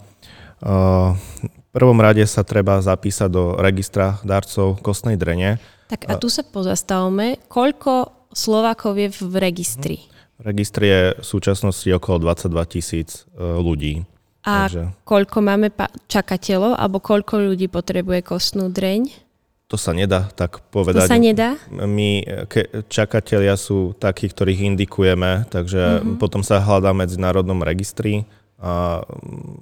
[0.64, 5.60] V prvom rade sa treba zapísať do registra darcov kostnej drene.
[5.92, 7.44] Tak a tu sa pozastavme.
[7.46, 9.96] Koľko Slovákov je v registri?
[10.36, 14.04] V registri je v súčasnosti okolo 22 tisíc e, ľudí.
[14.44, 14.92] A takže...
[15.08, 15.72] koľko máme
[16.06, 19.26] čakateľov, alebo koľko ľudí potrebuje kostnú dreň?
[19.66, 21.08] To sa nedá tak povedať.
[21.08, 21.58] To sa nedá?
[21.72, 26.14] My, ke, čakatelia sú takí, ktorých indikujeme, takže uh-huh.
[26.22, 28.30] potom sa hľadá v medzinárodnom registri
[28.62, 29.02] a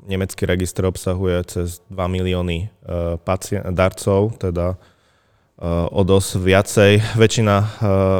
[0.05, 4.77] nemecký register obsahuje cez 2 milióny uh, pacient, darcov, teda
[5.63, 6.93] o dosť viacej.
[7.15, 7.67] Väčšina e,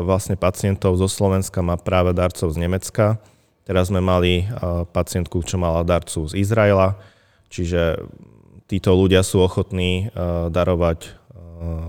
[0.07, 3.19] vlastne pacientov zo Slovenska má práve darcov z Nemecka.
[3.67, 6.95] Teraz sme mali e, pacientku, čo mala darcu z Izraela,
[7.51, 8.07] čiže
[8.71, 10.21] títo ľudia sú ochotní e,
[10.51, 11.27] darovať,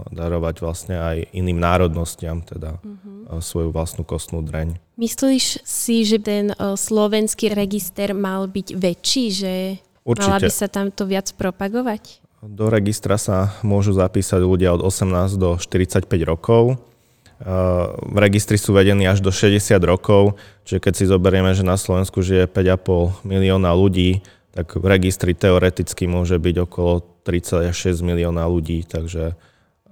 [0.07, 3.43] darovať vlastne aj iným národnostiam, teda uh-huh.
[3.43, 4.79] svoju vlastnú kostnú dreň.
[4.95, 9.53] Myslíš si, že ten slovenský register mal byť väčší, že
[10.07, 10.31] Určite.
[10.31, 12.23] mala by sa tamto viac propagovať?
[12.45, 16.77] Do registra sa môžu zapísať ľudia od 18 do 45 rokov.
[17.41, 22.23] V registri sú vedení až do 60 rokov, čiže keď si zoberieme, že na Slovensku
[22.23, 24.23] žije 5,5 milióna ľudí,
[24.55, 29.35] tak v registri teoreticky môže byť okolo 36 milióna ľudí, takže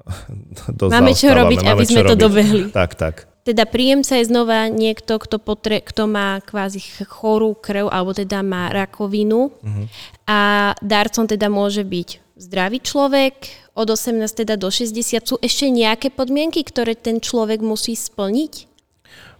[0.94, 2.12] Máme čo robiť, Máme aby sme robiť.
[2.12, 2.62] to dobehli.
[2.72, 3.16] Tak, tak.
[3.44, 8.72] Teda príjemca je znova niekto, kto, potre, kto má kvázi chorú krv, alebo teda má
[8.72, 9.52] rakovinu.
[9.52, 9.86] Uh-huh.
[10.24, 13.36] A darcom teda môže byť zdravý človek,
[13.74, 18.74] od 18 teda do 60, sú ešte nejaké podmienky, ktoré ten človek musí splniť?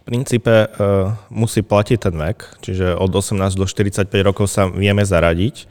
[0.04, 5.66] princípe uh, musí platiť ten vek, čiže od 18 do 45 rokov sa vieme zaradiť.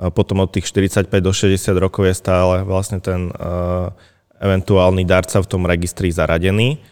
[0.00, 3.92] Uh, potom od tých 45 do 60 rokov je stále vlastne ten uh,
[4.40, 6.82] eventuálny darca v tom registri zaradený.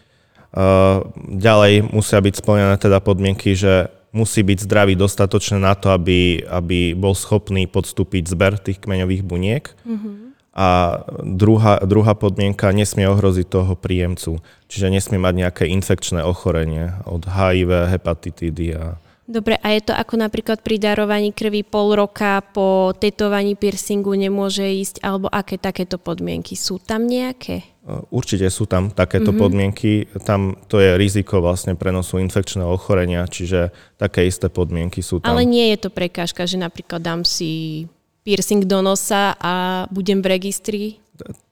[1.33, 6.93] Ďalej musia byť splnené teda podmienky, že musí byť zdravý dostatočne na to, aby, aby
[6.93, 9.65] bol schopný podstúpiť zber tých kmeňových buniek.
[9.83, 10.15] Mm-hmm.
[10.53, 14.37] A druhá, druhá podmienka, nesmie ohroziť toho príjemcu.
[14.69, 20.19] Čiže nesmie mať nejaké infekčné ochorenie od HIV, hepatitidy a Dobre, a je to ako
[20.19, 26.59] napríklad pri darovaní krvi pol roka po tetovaní piercingu nemôže ísť, alebo aké takéto podmienky?
[26.59, 27.63] Sú tam nejaké?
[28.11, 29.43] Určite sú tam takéto mm-hmm.
[29.43, 29.91] podmienky.
[30.27, 35.31] Tam to je riziko vlastne prenosu infekčného ochorenia, čiže také isté podmienky sú tam.
[35.31, 37.83] Ale nie je to prekážka, že napríklad dám si
[38.27, 40.83] piercing do nosa a budem v registri?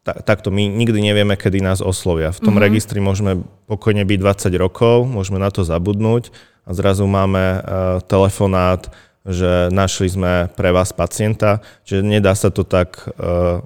[0.01, 2.33] takto my nikdy nevieme, kedy nás oslovia.
[2.33, 2.65] V tom mm-hmm.
[2.65, 6.33] registri môžeme pokojne byť 20 rokov, môžeme na to zabudnúť
[6.65, 7.61] a zrazu máme uh,
[8.05, 8.89] telefonát,
[9.21, 13.61] že našli sme pre vás pacienta, čiže nedá sa to tak uh,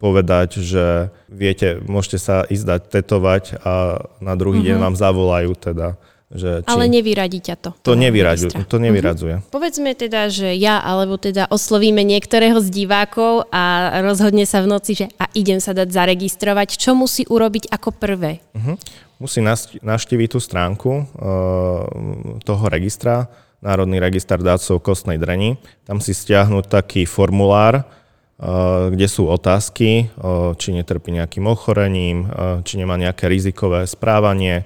[0.00, 4.80] povedať, že viete, môžete sa ísť dať tetovať a na druhý mm-hmm.
[4.80, 6.70] deň vám zavolajú teda že či...
[6.70, 7.70] Ale nevyradí ťa to.
[7.82, 9.42] To, nevyradzu, to nevyradzuje.
[9.42, 9.50] Uh-huh.
[9.50, 14.94] Povedzme teda, že ja alebo teda oslovíme niektorého z divákov a rozhodne sa v noci,
[14.94, 16.78] že a idem sa dať zaregistrovať.
[16.78, 18.38] Čo musí urobiť ako prvé?
[18.54, 18.78] Uh-huh.
[19.20, 19.44] Musí
[19.84, 21.04] naštíviť tú stránku uh,
[22.40, 23.28] toho registra,
[23.60, 25.60] Národný register dávcov kostnej dreni.
[25.84, 32.32] Tam si stiahnuť taký formulár, uh, kde sú otázky, uh, či netrpí nejakým ochorením,
[32.64, 34.64] či nemá nejaké rizikové správanie,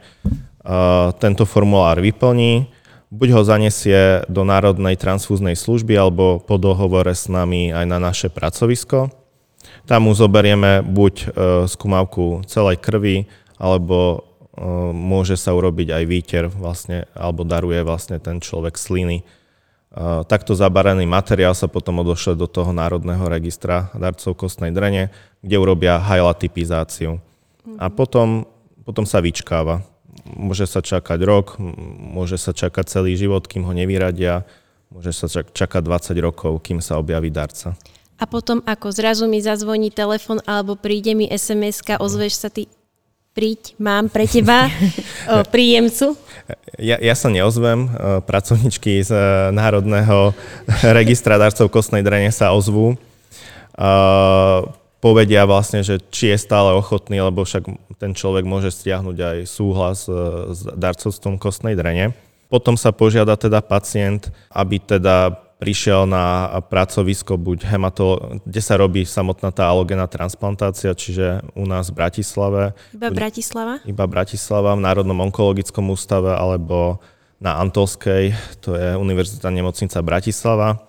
[1.20, 2.72] tento formulár vyplní,
[3.12, 8.32] buď ho zanesie do Národnej transfúznej služby alebo po dohovore s nami aj na naše
[8.32, 9.12] pracovisko.
[9.84, 11.36] Tam mu zoberieme buď
[11.68, 13.28] skúmavku celej krvi,
[13.60, 14.24] alebo
[14.94, 19.20] môže sa urobiť aj výter vlastne, alebo daruje vlastne ten človek sliny.
[19.20, 19.24] E,
[20.30, 25.10] takto zabarený materiál sa potom odošle do toho Národného registra darcov kostnej drene,
[25.42, 27.18] kde urobia hajlatypizáciu.
[27.82, 28.46] A potom,
[28.86, 29.82] potom sa vyčkáva
[30.22, 31.58] môže sa čakať rok,
[32.14, 34.46] môže sa čakať celý život, kým ho nevyradia,
[34.88, 37.74] môže sa čakať 20 rokov, kým sa objaví darca.
[38.14, 42.70] A potom ako zrazu mi zazvoní telefon alebo príde mi SMS-ka, ozveš sa ty,
[43.34, 44.70] príď, mám pre teba
[45.28, 46.14] o, príjemcu?
[46.78, 47.90] Ja, ja sa neozvem,
[48.24, 49.20] pracovničky z e,
[49.52, 50.32] Národného
[50.98, 52.96] registra darcov kostnej drene sa ozvú
[55.04, 57.68] povedia vlastne, že či je stále ochotný, lebo však
[58.00, 60.16] ten človek môže stiahnuť aj súhlas e,
[60.56, 62.16] s darcovstvom kostnej drene.
[62.48, 69.06] Potom sa požiada teda pacient, aby teda prišiel na pracovisko buď hematolo, kde sa robí
[69.06, 72.62] samotná tá alogená transplantácia, čiže u nás v Bratislave.
[72.92, 73.74] Iba Bratislava?
[73.86, 76.98] Iba Bratislava v Národnom onkologickom ústave alebo
[77.38, 78.32] na Antolskej,
[78.64, 80.80] to je Univerzita nemocnica Bratislava.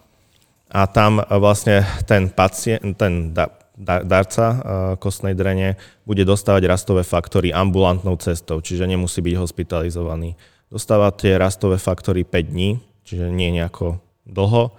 [0.72, 3.32] A tam vlastne ten pacient, ten
[3.80, 4.58] darca eh,
[4.98, 5.76] kostnej drene
[6.08, 10.40] bude dostávať rastové faktory ambulantnou cestou, čiže nemusí byť hospitalizovaný.
[10.72, 14.74] Dostáva tie rastové faktory 5 dní, čiže nie nejako dlho.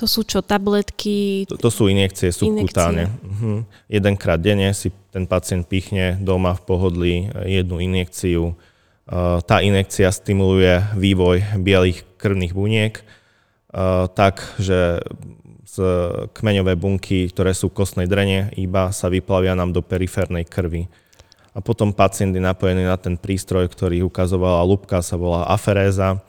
[0.00, 1.46] To sú čo, tabletky?
[1.46, 3.06] To, to sú injekcie subkutáne.
[3.22, 3.62] Uh-huh.
[3.86, 8.54] Jedenkrát denne si ten pacient pichne doma v pohodlí eh, jednu injekciu.
[8.54, 12.94] Eh, tá injekcia stimuluje vývoj bielých krvných buniek,
[14.14, 15.00] tak, že
[15.64, 15.76] z
[16.36, 20.92] kmeňové bunky, ktoré sú v kostnej drene, iba sa vyplavia nám do periférnej krvi.
[21.56, 26.20] A potom pacient je napojený na ten prístroj, ktorý ukazovala Lubka, sa volá aferéza.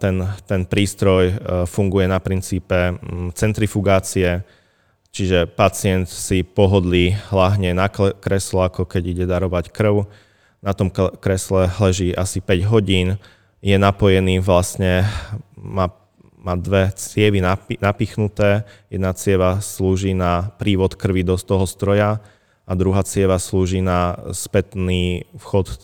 [0.00, 1.34] Ten, ten prístroj e,
[1.68, 2.96] funguje na princípe
[3.36, 4.40] centrifugácie,
[5.12, 10.08] čiže pacient si pohodlí hľahne na kreslo, ako keď ide darovať krv.
[10.64, 10.88] Na tom
[11.20, 13.20] kresle leží asi 5 hodín,
[13.60, 15.04] je napojený vlastne,
[15.60, 15.92] má
[16.40, 17.44] má dve cievy
[17.84, 18.64] napichnuté.
[18.88, 22.16] Jedna cieva slúži na prívod krvi do toho stroja
[22.64, 25.76] a druhá cieva slúži na spätný vchod, e,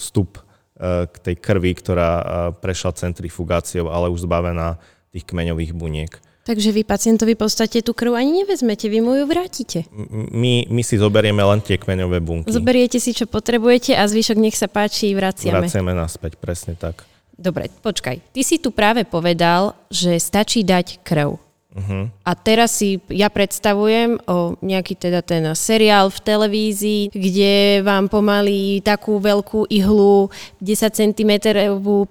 [0.00, 0.40] vstup
[0.82, 2.24] k tej krvi, ktorá e,
[2.58, 4.82] prešla centrifugáciou, ale už zbavená
[5.14, 6.12] tých kmeňových buniek.
[6.42, 9.86] Takže vy pacientovi v podstate tú krv ani nevezmete, vy mu ju vrátite.
[10.34, 12.50] My, my si zoberieme len tie kmeňové bunky.
[12.50, 15.70] Zoberiete si, čo potrebujete a zvyšok nech sa páči, vraciame.
[15.70, 17.06] Vraciame naspäť, presne tak.
[17.38, 18.34] Dobre, počkaj.
[18.34, 21.38] Ty si tu práve povedal, že stačí dať krv.
[21.72, 22.12] Uh-huh.
[22.28, 28.84] A teraz si ja predstavujem o nejaký teda ten seriál v televízii, kde vám pomaly
[28.84, 30.28] takú veľkú ihlu
[30.60, 31.32] 10 cm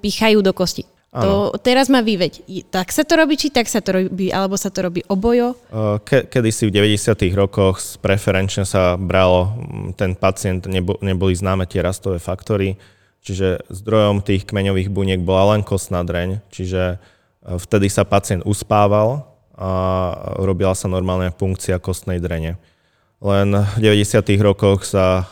[0.01, 0.89] pichajú do kosti.
[1.11, 2.63] To teraz ma vyveď.
[2.71, 5.59] Tak sa to robí, či tak sa to robí, alebo sa to robí obojo?
[6.07, 7.11] Ke, kedy si v 90.
[7.35, 9.51] rokoch preferenčne sa bralo,
[9.99, 12.79] ten pacient, nebo, neboli známe tie rastové faktory,
[13.27, 16.95] čiže zdrojom tých kmeňových buniek bola len kostná dreň, čiže
[17.43, 19.71] vtedy sa pacient uspával a
[20.39, 22.59] robila sa normálne funkcia kostnej drene.
[23.21, 24.17] Len v 90.
[24.41, 25.29] rokoch sa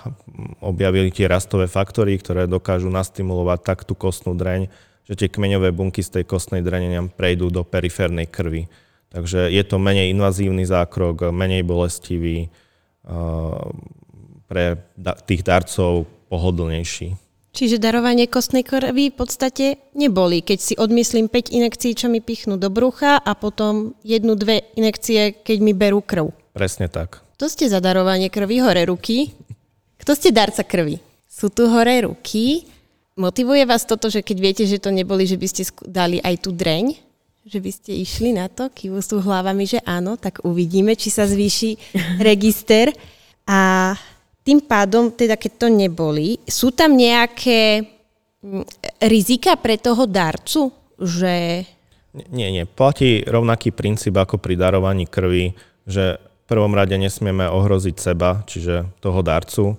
[0.62, 4.69] objavili tie rastové faktory, ktoré dokážu nastimulovať tak tú kostnú dreň,
[5.10, 8.69] že tie kmeňové bunky z tej kostnej drene nám prejdú do periférnej krvi.
[9.10, 12.53] Takže je to menej invazívny zákrok, menej bolestivý,
[14.49, 14.65] pre
[15.25, 17.17] tých darcov pohodlnejší.
[17.49, 19.65] Čiže darovanie kostnej krvi v podstate
[19.97, 24.69] neboli, keď si odmyslím 5 inekcií, čo mi pichnú do brucha a potom jednu, dve
[24.77, 26.29] inekcie, keď mi berú krv.
[26.53, 27.25] Presne tak.
[27.41, 29.33] To ste za darovanie krvi, hore ruky.
[29.97, 31.01] Kto ste darca krvi?
[31.25, 32.69] Sú tu hore ruky.
[33.17, 36.53] Motivuje vás toto, že keď viete, že to neboli, že by ste dali aj tú
[36.53, 36.95] dreň?
[37.49, 38.69] Že by ste išli na to?
[38.69, 41.75] Kývu sú hlavami, že áno, tak uvidíme, či sa zvýši
[42.21, 42.93] register.
[43.49, 43.91] A
[44.49, 47.85] tým pádom, teda keď to neboli, sú tam nejaké
[48.41, 48.65] mm,
[49.05, 51.62] rizika pre toho darcu, že...
[52.33, 52.65] Nie, nie.
[52.65, 55.53] Platí rovnaký princíp ako pri darovaní krvi,
[55.85, 59.77] že v prvom rade nesmieme ohroziť seba, čiže toho darcu,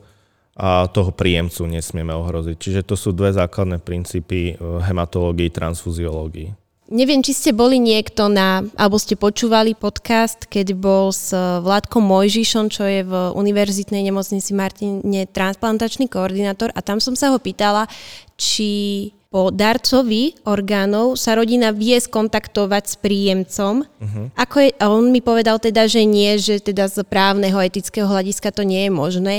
[0.61, 2.57] a toho príjemcu nesmieme ohroziť.
[2.61, 6.53] Čiže to sú dve základné princípy v hematológii, transfuziológii.
[6.91, 11.31] Neviem, či ste boli niekto na, alebo ste počúvali podcast, keď bol s
[11.63, 14.99] Vládkom Mojžišom, čo je v Univerzitnej nemocnici Martine
[15.31, 17.87] transplantačný koordinátor a tam som sa ho pýtala,
[18.35, 23.87] či po darcovi orgánov sa rodina vie skontaktovať s príjemcom.
[23.87, 24.27] Uh-huh.
[24.35, 28.51] Ako je, a on mi povedal teda, že nie, že teda z právneho, etického hľadiska
[28.51, 29.37] to nie je možné.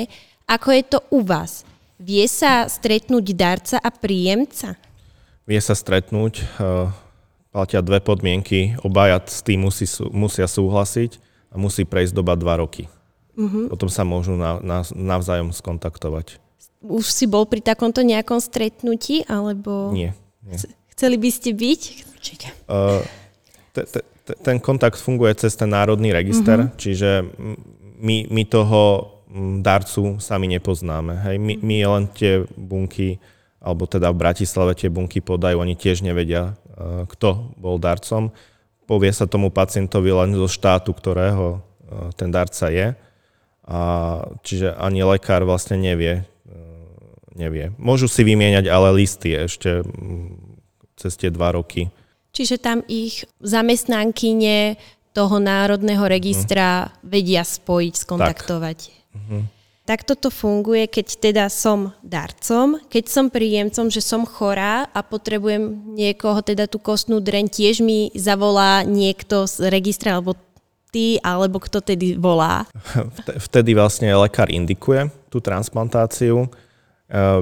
[0.48, 1.68] Ako je to u vás?
[2.00, 4.80] Vie sa stretnúť darca a príjemca?
[5.44, 6.48] Vie sa stretnúť.
[6.56, 7.11] Uh
[7.52, 8.80] platia dve podmienky.
[8.82, 11.20] Obaja s tým musí, musia súhlasiť
[11.52, 12.88] a musí prejsť doba dva roky.
[13.36, 13.68] Uh-huh.
[13.68, 16.40] Potom sa môžu na, na, navzájom skontaktovať.
[16.82, 19.94] Už si bol pri takomto nejakom stretnutí, alebo...
[19.94, 20.18] Nie.
[20.42, 20.58] nie.
[20.96, 21.82] Chceli by ste byť?
[22.18, 22.48] Určite.
[22.66, 23.04] Uh,
[23.76, 26.76] te, te, te, ten kontakt funguje cez ten národný register, uh-huh.
[26.80, 27.24] čiže
[28.02, 29.14] my, my toho
[29.64, 31.16] darcu sami nepoznáme.
[31.24, 31.36] Hej?
[31.40, 33.22] My, my len tie bunky,
[33.64, 36.58] alebo teda v Bratislave tie bunky podajú, oni tiež nevedia,
[37.10, 38.34] kto bol darcom.
[38.90, 42.94] Povie sa tomu pacientovi len zo štátu, ktorého eh, ten darca je.
[43.62, 43.80] A,
[44.42, 46.56] čiže ani lekár vlastne nevie, eh,
[47.38, 47.72] nevie.
[47.80, 50.60] Môžu si vymieňať ale listy ešte mm,
[51.00, 51.88] cez tie dva roky.
[52.32, 54.80] Čiže tam ich zamestnankyne
[55.12, 56.92] toho národného registra mm.
[57.04, 58.80] vedia spojiť, skontaktovať.
[58.80, 59.00] Tak.
[59.12, 59.61] Mm-hmm.
[59.92, 65.68] Takto to funguje, keď teda som darcom, keď som príjemcom, že som chorá a potrebujem
[66.00, 70.40] niekoho, teda tú kostnú dreň, tiež mi zavolá niekto z registra, alebo
[70.96, 72.64] ty, alebo kto tedy volá?
[73.52, 76.48] Vtedy vlastne lekár indikuje tú transplantáciu.
[76.48, 76.50] E,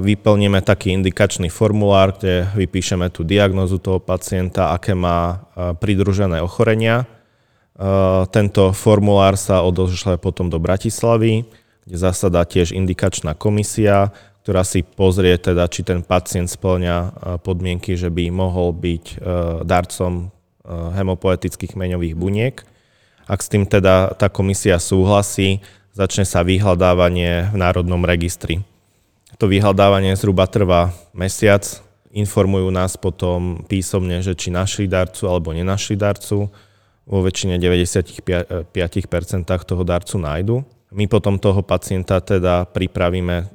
[0.02, 7.06] vyplníme taký indikačný formulár, kde vypíšeme tú diagnozu toho pacienta, aké má e, pridružené ochorenia.
[7.06, 7.86] E,
[8.34, 15.36] tento formulár sa odošle potom do Bratislavy kde zasadá tiež indikačná komisia, ktorá si pozrie
[15.36, 17.08] teda, či ten pacient splňa e,
[17.44, 19.16] podmienky, že by mohol byť e,
[19.68, 20.24] darcom e,
[20.70, 22.56] hemopoetických meňových buniek.
[23.28, 25.60] Ak s tým teda tá komisia súhlasí,
[25.92, 28.64] začne sa vyhľadávanie v Národnom registri.
[29.38, 31.62] To vyhľadávanie zhruba trvá mesiac,
[32.10, 36.50] informujú nás potom písomne, že či našli darcu alebo nenašli darcu.
[37.10, 38.70] Vo väčšine 95%
[39.66, 40.56] toho darcu nájdu.
[40.90, 43.46] My potom toho pacienta teda pripravíme e,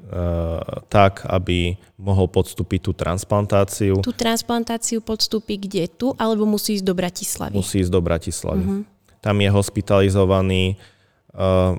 [0.88, 4.00] tak, aby mohol podstúpiť tú transplantáciu.
[4.00, 5.92] Tú transplantáciu podstúpi kde?
[5.92, 7.56] Tu alebo musí ísť do Bratislavy?
[7.60, 8.64] Musí ísť do Bratislavy.
[8.64, 8.82] Uh-huh.
[9.20, 10.76] Tam je hospitalizovaný e,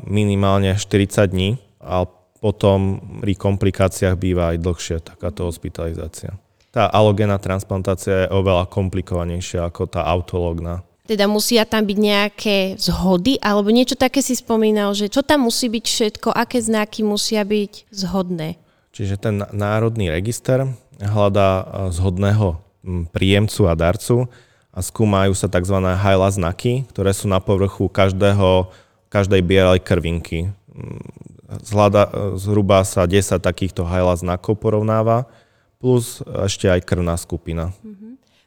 [0.05, 2.05] minimálne 40 dní a
[2.37, 6.37] potom pri komplikáciách býva aj dlhšie takáto hospitalizácia.
[6.69, 10.85] Tá alogénna transplantácia je oveľa komplikovanejšia ako tá autológna.
[11.07, 15.71] Teda musia tam byť nejaké zhody, alebo niečo také si spomínal, že čo tam musí
[15.71, 18.59] byť všetko, aké znaky musia byť zhodné.
[18.90, 20.67] Čiže ten národný register
[20.98, 22.59] hľadá e, zhodného
[23.15, 24.27] príjemcu a darcu
[24.75, 25.79] a skúmajú sa tzv.
[25.79, 28.71] hajla znaky, ktoré sú na povrchu každého,
[29.07, 30.50] každej bielej krvinky.
[31.63, 32.11] Zhľada, e,
[32.42, 35.31] zhruba sa 10 takýchto hajla znakov porovnáva,
[35.79, 37.71] plus ešte aj krvná skupina.
[37.87, 38.06] Mm-hmm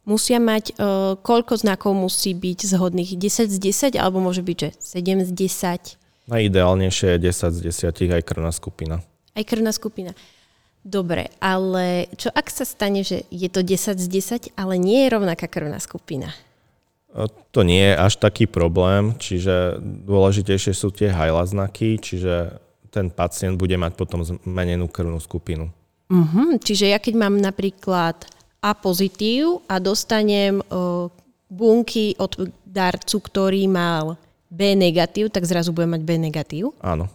[0.10, 3.16] musia mať, uh, koľko znakov musí byť zhodných?
[3.16, 3.58] 10 z
[3.94, 6.34] 10 alebo môže byť, že 7 z 10?
[6.34, 7.60] Najideálnejšie je 10 z
[7.94, 9.06] 10 aj krvná skupina.
[9.38, 10.18] Aj krvná skupina.
[10.82, 15.14] Dobre, ale čo ak sa stane, že je to 10 z 10, ale nie je
[15.14, 16.34] rovnaká krvná skupina?
[17.54, 22.62] To nie je až taký problém, čiže dôležitejšie sú tie hajla znaky, čiže
[22.94, 25.74] ten pacient bude mať potom zmenenú krvnú skupinu.
[26.10, 26.58] Uh-huh.
[26.58, 28.30] Čiže ja keď mám napríklad
[28.60, 31.08] A pozitív a dostanem uh,
[31.48, 32.36] bunky od
[32.68, 34.20] darcu, ktorý mal
[34.52, 36.76] B negatív, tak zrazu budem mať B negatív?
[36.84, 37.08] Áno.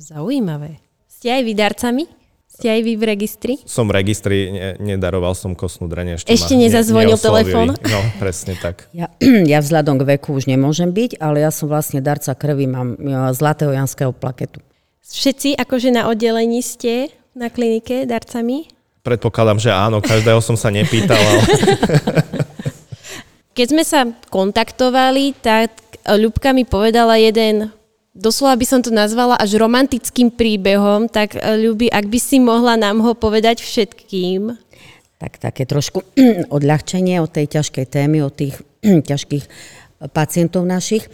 [0.00, 0.80] Zaujímavé.
[1.10, 2.04] Ste aj vy darcami?
[2.52, 3.54] Ste aj vy v registri?
[3.64, 6.20] Som v registri, ne, nedaroval som kostnú dreň.
[6.20, 7.68] Ešte, ešte ma nezazvonil ne, telefón?
[7.72, 8.92] No, presne tak.
[8.92, 9.08] Ja,
[9.52, 13.00] ja vzhľadom k veku už nemôžem byť, ale ja som vlastne darca krvi, mám
[13.32, 14.60] zlatého janského plaketu.
[15.00, 18.68] Všetci akože na oddelení ste na klinike darcami?
[19.02, 21.18] Predpokladám, že áno, každého som sa nepýtal.
[21.18, 21.42] Ale...
[23.58, 25.74] Keď sme sa kontaktovali, tak
[26.06, 27.74] Ľubka mi povedala jeden,
[28.14, 33.02] doslova by som to nazvala až romantickým príbehom, tak Ľubi, ak by si mohla nám
[33.02, 34.54] ho povedať všetkým.
[35.18, 36.06] Tak také trošku
[36.56, 38.54] odľahčenie od tej ťažkej témy, od tých
[39.10, 39.44] ťažkých
[40.14, 41.10] pacientov našich.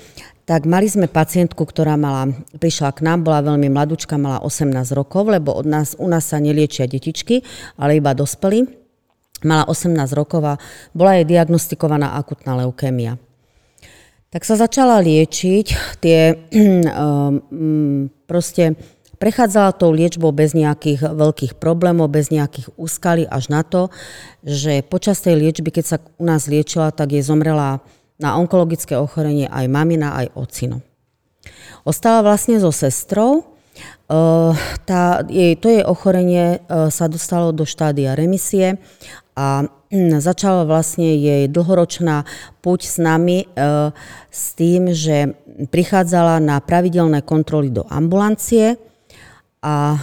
[0.49, 5.29] Tak mali sme pacientku, ktorá mala, prišla k nám, bola veľmi mladúčka, mala 18 rokov,
[5.29, 7.45] lebo od nás, u nás sa neliečia detičky,
[7.77, 8.65] ale iba dospelí.
[9.45, 10.57] Mala 18 rokov a
[10.97, 13.21] bola jej diagnostikovaná akutná leukémia.
[14.33, 18.73] Tak sa začala liečiť, tie um, proste
[19.21, 23.93] prechádzala tou liečbou bez nejakých veľkých problémov, bez nejakých úskalí až na to,
[24.41, 27.85] že počas tej liečby, keď sa u nás liečila, tak je zomrela
[28.19, 30.83] na onkologické ochorenie aj mamina, aj ocino.
[31.87, 33.55] Ostala vlastne so sestrou.
[34.11, 34.59] Uh,
[34.89, 38.83] tá, jej, to jej ochorenie uh, sa dostalo do štádia remisie
[39.39, 42.27] a hm, začala vlastne jej dlhoročná
[42.59, 43.95] puť s nami uh,
[44.35, 45.39] s tým, že
[45.71, 48.83] prichádzala na pravidelné kontroly do ambulancie
[49.63, 49.95] a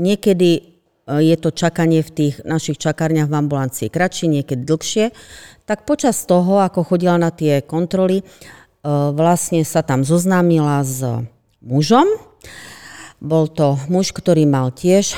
[0.00, 0.72] niekedy
[1.02, 5.10] je to čakanie v tých našich čakárniach v ambulancii kratšie, niekedy dlhšie
[5.72, 8.24] tak počas toho, ako chodila na tie kontroly, e,
[9.16, 11.00] vlastne sa tam zoznámila s
[11.64, 12.04] mužom.
[13.16, 15.16] Bol to muž, ktorý mal tiež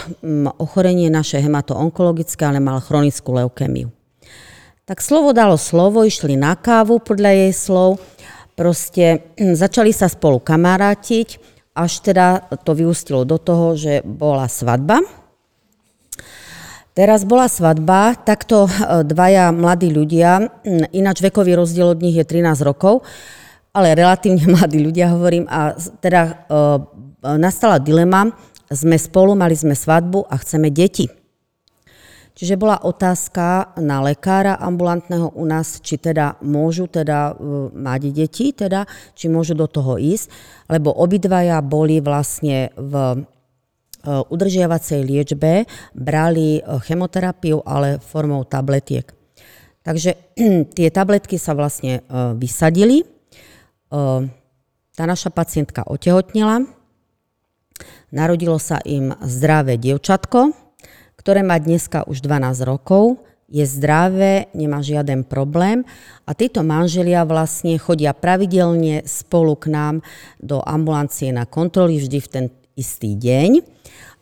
[0.63, 3.91] ochorenie naše hematoonkologické, ale mal chronickú leukémiu.
[4.87, 7.99] Tak slovo dalo slovo, išli na kávu podľa jej slov,
[8.55, 11.43] proste začali sa spolu kamarátiť,
[11.75, 15.03] až teda to vyústilo do toho, že bola svadba
[16.95, 20.47] Teraz bola svadba, takto e, dvaja mladí ľudia,
[20.95, 23.03] ináč vekový rozdiel od nich je 13 rokov,
[23.75, 26.33] ale relatívne mladí ľudia hovorím a teda e,
[27.35, 28.31] nastala dilema,
[28.71, 31.11] sme spolu, mali sme svadbu a chceme deti.
[32.35, 38.55] Čiže bola otázka na lekára ambulantného u nás, či teda môžu teda e, mať deti,
[38.55, 38.87] teda,
[39.19, 40.31] či môžu do toho ísť,
[40.71, 43.27] lebo obidvaja boli vlastne v
[44.07, 45.65] udržiavacej liečbe
[45.97, 49.09] brali eh, chemoterapiu, ale formou tabletiek.
[49.85, 50.17] Takže
[50.77, 53.05] tie tabletky sa vlastne eh, vysadili.
[54.95, 56.67] Tá naša pacientka otehotnila.
[58.11, 60.51] Narodilo sa im zdravé dievčatko,
[61.15, 63.23] ktoré má dneska už 12 rokov,
[63.55, 65.87] je zdravé, nemá žiaden problém
[66.27, 69.95] a títo manželia vlastne chodia pravidelne spolu k nám
[70.43, 72.45] do ambulancie na kontroly vždy v ten
[72.75, 73.63] istý deň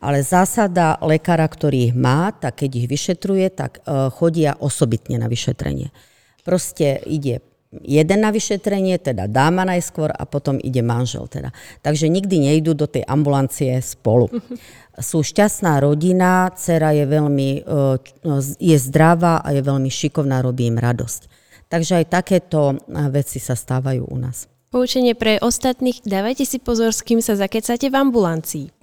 [0.03, 5.31] ale zásada lekára, ktorý ich má, tak keď ich vyšetruje, tak e, chodia osobitne na
[5.31, 5.95] vyšetrenie.
[6.43, 7.39] Proste ide
[7.81, 11.31] jeden na vyšetrenie, teda dáma najskôr a potom ide manžel.
[11.31, 11.55] Teda.
[11.79, 14.27] Takže nikdy nejdú do tej ambulancie spolu.
[14.99, 17.81] Sú šťastná rodina, dcera je veľmi, e,
[18.59, 21.31] je zdravá a je veľmi šikovná, robí im radosť.
[21.71, 22.77] Takže aj takéto e,
[23.07, 24.51] veci sa stávajú u nás.
[24.73, 28.73] Poučenie pre ostatných, dávajte si pozor, s kým sa zakecate v ambulancii.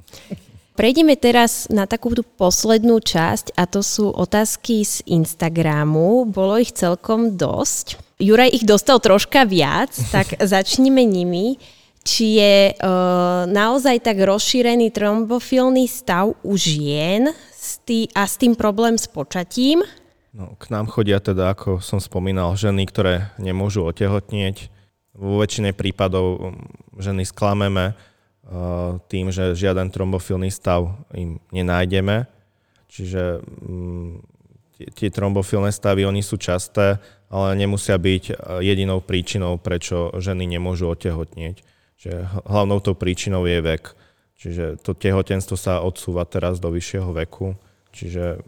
[0.79, 6.31] Prejdeme teraz na takú tú poslednú časť a to sú otázky z Instagramu.
[6.31, 7.99] Bolo ich celkom dosť.
[8.23, 11.59] Juraj ich dostal troška viac, tak začnime nimi.
[12.07, 12.75] Či je e,
[13.51, 17.35] naozaj tak rozšírený trombofilný stav u žien
[18.15, 19.83] a s tým problém s počatím?
[20.31, 24.71] No, k nám chodia teda, ako som spomínal, ženy, ktoré nemôžu otehotnieť.
[25.15, 26.55] Vo väčšine prípadov
[26.99, 27.99] ženy sklameme,
[29.07, 32.27] tým, že žiaden trombofilný stav im nenájdeme.
[32.91, 34.11] Čiže mm,
[34.99, 36.99] tie trombofilné stavy, oni sú časté,
[37.31, 38.35] ale nemusia byť e,
[38.67, 41.63] jedinou príčinou, prečo ženy nemôžu otehotnieť.
[42.03, 43.95] Čiže hlavnou tou príčinou je vek.
[44.41, 47.55] Čiže to tehotenstvo sa odsúva teraz do vyššieho veku,
[47.93, 48.41] čiže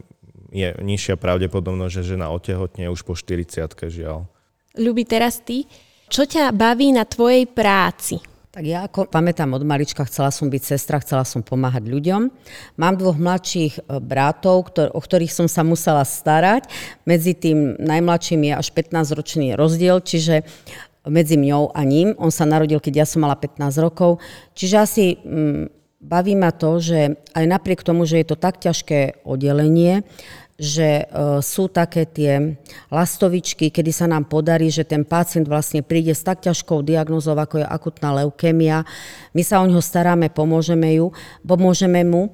[0.49, 4.25] je nižšia pravdepodobnosť, že žena otehotne už po 40 žiaľ.
[4.73, 5.69] Ľubí, teraz ty,
[6.13, 8.21] čo ťa baví na tvojej práci?
[8.53, 12.29] Tak ja ako pamätám od malička, chcela som byť sestra, chcela som pomáhať ľuďom.
[12.77, 16.69] Mám dvoch mladších e, bratov, ktor- o ktorých som sa musela starať.
[17.09, 20.45] Medzi tým najmladším je až 15-ročný rozdiel, čiže
[21.09, 22.13] medzi mňou a ním.
[22.21, 24.21] On sa narodil, keď ja som mala 15 rokov.
[24.53, 29.25] Čiže asi mm, baví ma to, že aj napriek tomu, že je to tak ťažké
[29.25, 30.05] oddelenie,
[30.57, 31.05] že e,
[31.41, 32.55] sú také tie
[32.93, 37.61] lastovičky, kedy sa nám podarí, že ten pacient vlastne príde s tak ťažkou diagnozou, ako
[37.61, 38.85] je akutná leukemia.
[39.33, 41.09] My sa o neho staráme, pomôžeme, ju,
[41.41, 42.29] pomôžeme mu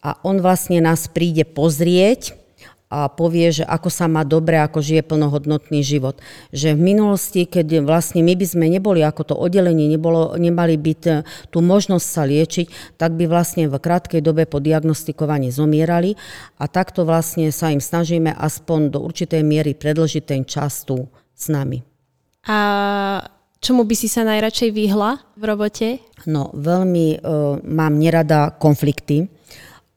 [0.00, 2.47] a on vlastne nás príde pozrieť
[2.88, 6.16] a povie, že ako sa má dobre, ako žije plnohodnotný život.
[6.56, 11.02] Že v minulosti, keď vlastne my by sme neboli ako to oddelenie, nebolo, nemali byť
[11.52, 16.16] tú možnosť sa liečiť, tak by vlastne v krátkej dobe po diagnostikovaní zomierali
[16.56, 21.04] a takto vlastne sa im snažíme aspoň do určitej miery predlžiť ten čas tu
[21.36, 21.84] s nami.
[22.48, 22.58] A
[23.60, 25.88] čomu by si sa najradšej vyhla v robote?
[26.24, 29.28] No, veľmi uh, mám nerada konflikty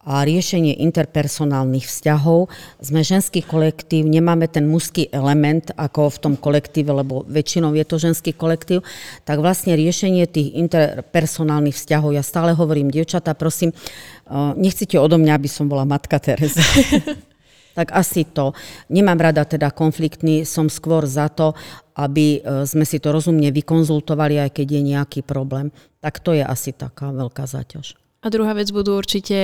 [0.02, 2.50] a riešenie interpersonálnych vzťahov.
[2.82, 8.02] Sme ženský kolektív, nemáme ten mužský element ako v tom kolektíve, lebo väčšinou je to
[8.02, 8.82] ženský kolektív,
[9.26, 15.34] tak vlastne riešenie tých interpersonálnych vzťahov, ja stále hovorím, dievčatá, prosím, eh, nechcete odo mňa,
[15.38, 16.66] aby som bola matka Teresa.
[17.78, 18.52] tak asi to.
[18.92, 21.54] Nemám rada teda konfliktný, som skôr za to,
[21.94, 25.70] aby eh, sme si to rozumne vykonzultovali, aj keď je nejaký problém.
[26.02, 28.01] Tak to je asi taká veľká záťaž.
[28.22, 29.38] A druhá vec budú určite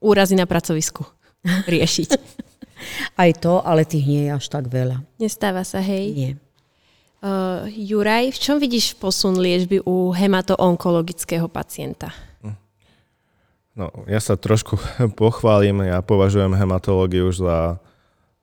[0.00, 1.04] úrazy na pracovisku
[1.72, 2.10] riešiť.
[3.20, 5.04] Aj to, ale tých nie je až tak veľa.
[5.20, 6.06] Nestáva sa, hej?
[6.16, 6.32] Nie.
[7.20, 12.16] Uh, Juraj, v čom vidíš posun liečby u hemato-onkologického pacienta?
[13.76, 14.80] No, ja sa trošku
[15.20, 17.58] pochválim, ja považujem hematológiu už za,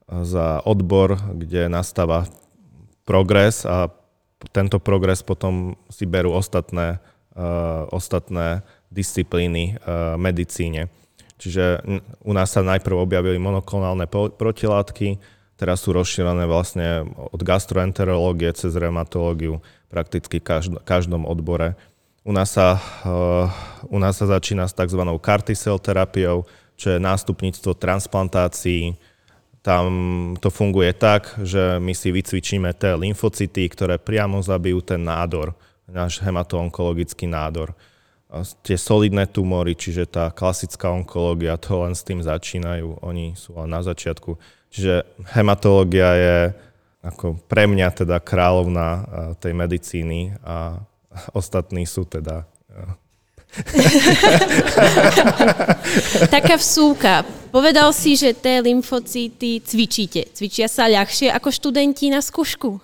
[0.05, 2.30] za odbor, kde nastáva
[3.01, 3.89] progres a
[4.53, 7.01] tento progres potom si berú ostatné,
[7.34, 8.61] uh, ostatné
[8.91, 10.88] disciplíny uh, medicíne.
[11.38, 11.85] Čiže
[12.25, 15.21] u nás sa najprv objavili monoklonálne protilátky,
[15.53, 21.77] teraz sú rozšírené vlastne od gastroenterológie cez reumatológiu prakticky v každom odbore.
[22.27, 23.47] U nás, sa, uh,
[23.88, 24.99] u nás sa začína s tzv.
[25.21, 26.43] carticel terapiou,
[26.75, 28.97] čo je nástupníctvo transplantácií.
[29.63, 29.88] Tam
[30.41, 35.55] to funguje tak, že my si vycvičíme tie lymfocyty, ktoré priamo zabijú ten nádor,
[35.88, 37.77] náš hematoonkologický nádor
[38.63, 43.71] tie solidné tumory, čiže tá klasická onkológia, to len s tým začínajú, oni sú len
[43.71, 44.36] na začiatku.
[44.67, 46.38] Čiže hematológia je
[47.07, 49.07] ako pre mňa teda kráľovná
[49.39, 50.84] tej medicíny a
[51.32, 52.43] ostatní sú teda
[56.36, 57.23] Taká vsúka.
[57.49, 60.28] Povedal si, že tie lymfocíty cvičíte.
[60.36, 62.78] Cvičia sa ľahšie ako študenti na skúšku?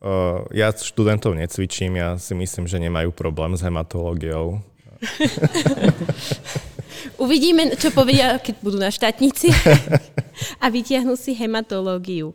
[0.00, 4.64] Uh, ja študentov necvičím, ja si myslím, že nemajú problém s hematológiou.
[7.24, 9.52] Uvidíme, čo povedia, keď budú na štátnici
[10.62, 12.34] a vytiahnu si hematológiu.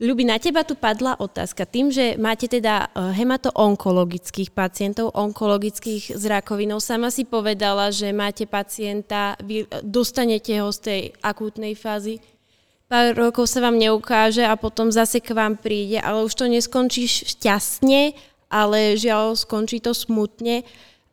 [0.00, 1.68] Ľubi, na teba tu padla otázka.
[1.68, 8.48] Tým, že máte teda e, hemato-onkologických pacientov, onkologických s rakovinou, sama si povedala, že máte
[8.48, 12.16] pacienta, vy dostanete ho z tej akútnej fázy,
[12.88, 17.04] pár rokov sa vám neukáže a potom zase k vám príde, ale už to neskončí
[17.04, 18.16] šťastne,
[18.48, 20.64] ale žiaľ skončí to smutne.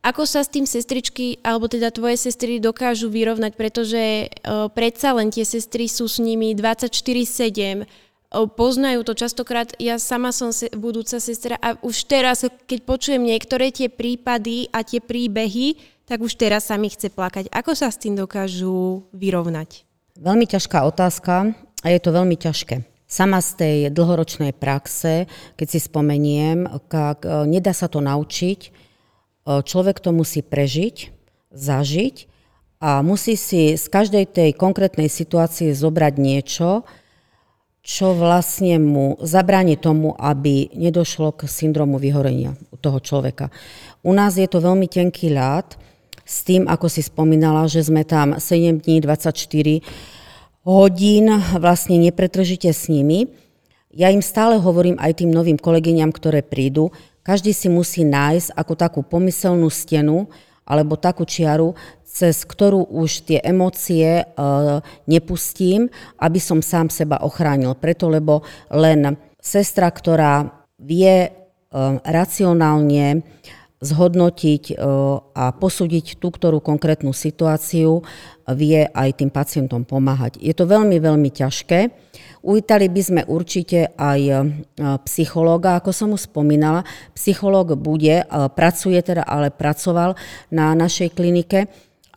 [0.08, 5.28] Ako sa s tým sestričky, alebo teda tvoje sestry dokážu vyrovnať, pretože uh, predsa len
[5.28, 11.20] tie sestry sú s nimi 24-7, uh, poznajú to častokrát, ja sama som se, budúca
[11.20, 15.76] sestra a už teraz, keď počujem niektoré tie prípady a tie príbehy,
[16.08, 17.52] tak už teraz sa mi chce plakať.
[17.52, 19.84] Ako sa s tým dokážu vyrovnať?
[20.16, 21.52] Veľmi ťažká otázka
[21.84, 22.80] a je to veľmi ťažké.
[23.12, 25.28] Sama z tej dlhoročnej praxe,
[25.60, 28.87] keď si spomeniem, kak, e, nedá sa to naučiť,
[29.48, 31.16] človek to musí prežiť,
[31.56, 32.16] zažiť
[32.84, 36.84] a musí si z každej tej konkrétnej situácie zobrať niečo,
[37.88, 43.48] čo vlastne mu zabráni tomu, aby nedošlo k syndromu vyhorenia u toho človeka.
[44.04, 45.80] U nás je to veľmi tenký ľad,
[46.28, 49.80] s tým, ako si spomínala, že sme tam 7 dní, 24
[50.68, 53.32] hodín vlastne nepretržite s nimi.
[53.96, 56.92] Ja im stále hovorím aj tým novým kolegyňam, ktoré prídu,
[57.28, 60.32] každý si musí nájsť ako takú pomyselnú stenu
[60.64, 61.76] alebo takú čiaru,
[62.08, 64.26] cez ktorú už tie emócie e,
[65.12, 67.76] nepustím, aby som sám seba ochránil.
[67.76, 70.48] Preto, lebo len sestra, ktorá
[70.80, 71.30] vie e,
[72.04, 73.22] racionálne
[73.78, 74.76] zhodnotiť e,
[75.36, 78.02] a posúdiť tú, ktorú konkrétnu situáciu,
[78.56, 80.40] vie aj tým pacientom pomáhať.
[80.42, 81.80] Je to veľmi, veľmi ťažké.
[82.48, 84.36] Uvítali by sme určite aj e,
[85.04, 86.88] psychológa, ako som už spomínala.
[87.12, 88.26] Psychológ bude, e,
[88.56, 90.16] pracuje teda, ale pracoval
[90.48, 91.68] na našej klinike,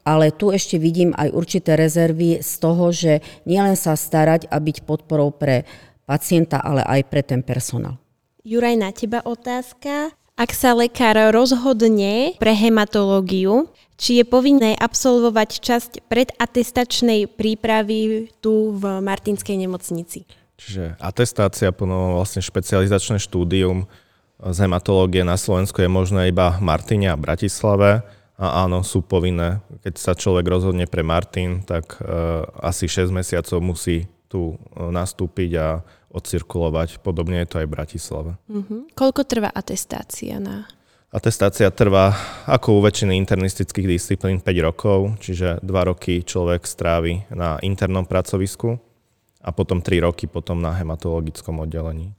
[0.07, 4.87] ale tu ešte vidím aj určité rezervy z toho, že nielen sa starať a byť
[4.87, 5.67] podporou pre
[6.07, 7.99] pacienta, ale aj pre ten personál.
[8.47, 10.15] Juraj, na teba otázka.
[10.39, 13.69] Ak sa lekár rozhodne pre hematológiu,
[14.01, 20.25] či je povinné absolvovať časť predatestačnej prípravy tu v Martinskej nemocnici.
[20.57, 23.85] Čiže atestácia, plno vlastne špecializačné štúdium
[24.41, 28.01] z hematológie na Slovensku je možné iba v Martine a Bratislave.
[28.41, 29.61] A áno, sú povinné.
[29.85, 35.51] Keď sa človek rozhodne pre Martin, tak uh, asi 6 mesiacov musí tu uh, nastúpiť
[35.61, 37.05] a odcirkulovať.
[37.05, 38.31] Podobne je to aj v Bratislave.
[38.49, 38.89] Uh-huh.
[38.97, 40.65] Koľko trvá atestácia na
[41.11, 42.15] Atestácia trvá
[42.47, 48.79] ako u väčšiny internistických disciplín 5 rokov, čiže 2 roky človek strávi na internom pracovisku
[49.43, 52.15] a potom 3 roky potom na hematologickom oddelení.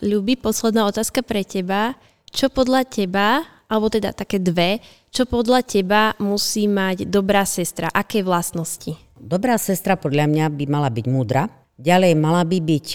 [0.00, 1.92] Ľubi, posledná otázka pre teba.
[2.32, 4.80] Čo podľa teba, alebo teda také dve,
[5.12, 7.92] čo podľa teba musí mať dobrá sestra?
[7.92, 8.96] Aké vlastnosti?
[9.20, 11.52] Dobrá sestra podľa mňa by mala byť múdra.
[11.76, 12.86] Ďalej mala by byť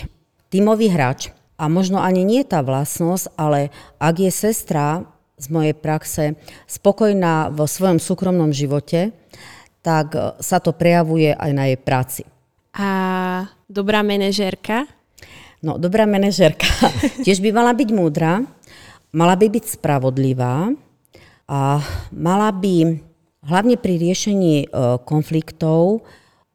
[0.49, 1.29] tímový hráč.
[1.61, 3.69] A možno ani nie tá vlastnosť, ale
[4.01, 5.05] ak je sestra
[5.35, 9.11] z mojej praxe spokojná vo svojom súkromnom živote,
[9.83, 12.21] tak e, sa to prejavuje aj na jej práci.
[12.75, 12.89] A
[13.69, 14.89] dobrá manažérka?
[15.63, 16.67] No, dobrá manažérka
[17.25, 18.43] tiež by mala byť múdra,
[19.13, 20.71] mala by byť spravodlivá
[21.45, 21.79] a
[22.11, 22.99] mala by
[23.45, 24.67] hlavne pri riešení e,
[25.05, 25.99] konfliktov e,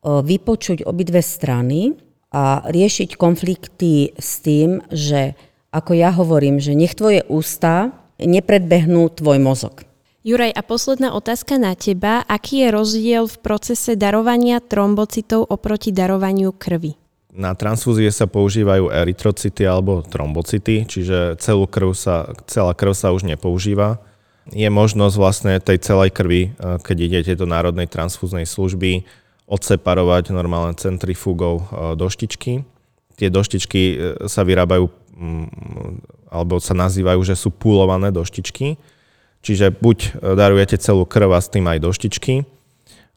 [0.03, 1.95] vypočuť obidve strany
[2.31, 5.35] a riešiť konflikty s tým, že
[5.71, 9.85] ako ja hovorím, že nech tvoje ústa nepredbehnú tvoj mozog.
[10.21, 12.21] Juraj, a posledná otázka na teba.
[12.29, 16.93] Aký je rozdiel v procese darovania trombocitov oproti darovaniu krvi?
[17.33, 23.25] Na transfúzie sa používajú erytrocity alebo trombocity, čiže celú krv sa, celá krv sa už
[23.25, 24.03] nepoužíva.
[24.51, 29.09] Je možnosť vlastne tej celej krvi, eh, keď idete do Národnej transfúznej služby,
[29.49, 31.65] odseparovať normálne centrifugou eh,
[31.97, 32.67] doštičky.
[33.17, 33.97] Tie doštičky eh,
[34.29, 34.91] sa vyrábajú
[36.31, 38.79] alebo sa nazývajú, že sú púlované doštičky.
[39.43, 40.09] Čiže buď e,
[40.39, 42.47] darujete celú krv a s tým aj doštičky,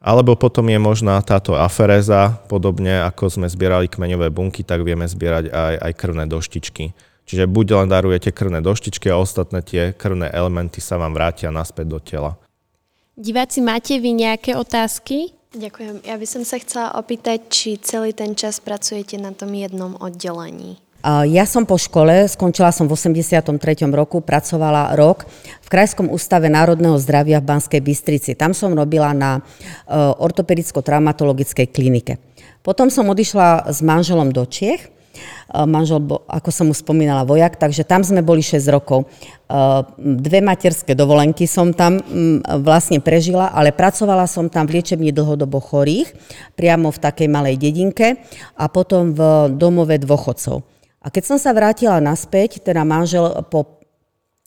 [0.04, 5.48] alebo potom je možná táto aferéza, podobne ako sme zbierali kmeňové bunky, tak vieme zbierať
[5.48, 6.92] aj, aj krvné doštičky.
[7.24, 11.86] Čiže buď len darujete krvné doštičky a ostatné tie krvné elementy sa vám vrátia naspäť
[11.88, 12.36] do tela.
[13.16, 15.32] Diváci, máte vy nejaké otázky?
[15.56, 16.04] Ďakujem.
[16.04, 20.83] Ja by som sa chcela opýtať, či celý ten čas pracujete na tom jednom oddelení.
[21.04, 23.44] Ja som po škole, skončila som v 83.
[23.92, 25.28] roku, pracovala rok
[25.60, 28.32] v Krajskom ústave národného zdravia v Banskej Bystrici.
[28.32, 29.40] Tam som robila na e,
[29.92, 32.16] ortopedicko-traumatologickej klinike.
[32.64, 34.80] Potom som odišla s manželom do Čiech.
[34.80, 34.90] E,
[35.68, 39.04] manžel, ako som mu spomínala, vojak, takže tam sme boli 6 rokov.
[39.04, 39.08] E,
[40.00, 42.00] dve materské dovolenky som tam
[42.64, 46.16] vlastne prežila, ale pracovala som tam v liečebni dlhodobo chorých,
[46.56, 48.24] priamo v takej malej dedinke
[48.56, 50.72] a potom v domove dôchodcov.
[51.04, 53.84] A keď som sa vrátila naspäť, teda manžel po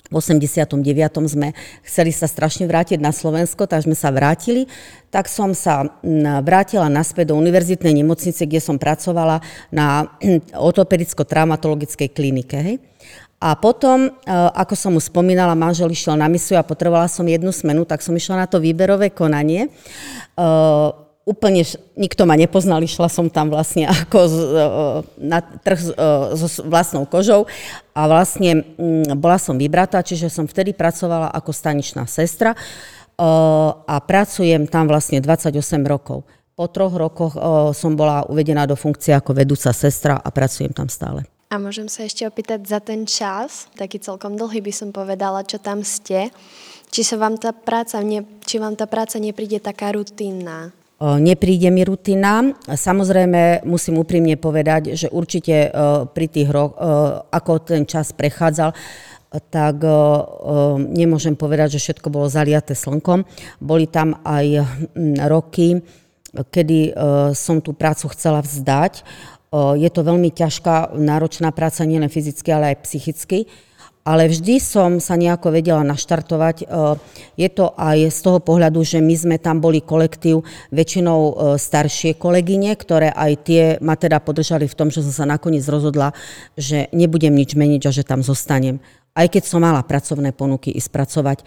[0.10, 0.80] 89.
[1.28, 1.52] sme
[1.84, 4.66] chceli sa strašne vrátiť na Slovensko, tak sme sa vrátili.
[5.12, 5.86] Tak som sa
[6.42, 10.08] vrátila naspäť do univerzitnej nemocnice, kde som pracovala na
[10.68, 12.58] ortopedicko-traumatologickej klinike.
[12.58, 12.78] Hej.
[13.38, 17.54] A potom, e, ako som mu spomínala, manžel išiel na misiu a potrebovala som jednu
[17.54, 19.70] smenu, tak som išla na to výberové konanie.
[21.28, 21.68] Úplne
[22.00, 24.36] nikto ma nepoznal, išla som tam vlastne ako z,
[25.20, 25.80] na trh
[26.40, 27.44] so vlastnou kožou
[27.92, 32.56] a vlastne mm, bola som vybratá, čiže som vtedy pracovala ako staničná sestra
[33.18, 35.58] a pracujem tam vlastne 28
[35.90, 36.24] rokov.
[36.54, 37.34] Po troch rokoch
[37.74, 41.26] som bola uvedená do funkcie ako vedúca sestra a pracujem tam stále.
[41.48, 45.58] A môžem sa ešte opýtať za ten čas, taký celkom dlhý by som povedala, čo
[45.58, 46.28] tam ste,
[46.92, 50.76] či, sa vám tá práca, ne, či vám tá práca nepríde taká rutinná?
[50.98, 52.58] Nepríde mi rutina.
[52.66, 55.70] Samozrejme, musím úprimne povedať, že určite
[56.10, 56.74] pri tých rokoch,
[57.30, 58.74] ako ten čas prechádzal,
[59.54, 59.78] tak
[60.90, 63.30] nemôžem povedať, že všetko bolo zaliaté slnkom.
[63.62, 64.66] Boli tam aj
[65.30, 65.86] roky,
[66.34, 66.98] kedy
[67.38, 69.06] som tú prácu chcela vzdať.
[69.78, 73.46] Je to veľmi ťažká, náročná práca, nielen fyzicky, ale aj psychicky
[74.08, 76.64] ale vždy som sa nejako vedela naštartovať.
[76.64, 76.66] E,
[77.36, 82.16] je to aj z toho pohľadu, že my sme tam boli kolektív väčšinou e, staršie
[82.16, 86.16] kolegyne, ktoré aj tie ma teda podržali v tom, že som sa nakoniec rozhodla,
[86.56, 88.80] že nebudem nič meniť a že tam zostanem.
[89.12, 91.38] Aj keď som mala pracovné ponuky ísť pracovať,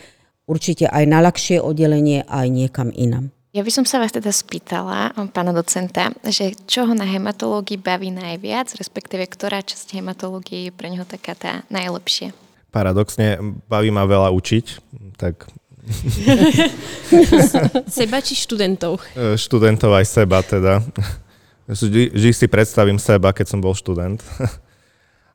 [0.44, 3.32] určite aj na ľahšie oddelenie, aj niekam inam.
[3.50, 8.14] Ja by som sa vás teda spýtala, pána docenta, že čo ho na hematológii baví
[8.14, 12.30] najviac, respektíve ktorá časť hematológie je pre neho taká tá najlepšia?
[12.70, 14.66] Paradoxne baví ma veľa učiť,
[15.18, 15.50] tak...
[17.90, 19.02] seba či študentov?
[19.18, 20.78] E, študentov aj seba teda.
[21.70, 24.22] Vždy, vždy si predstavím seba, keď som bol študent.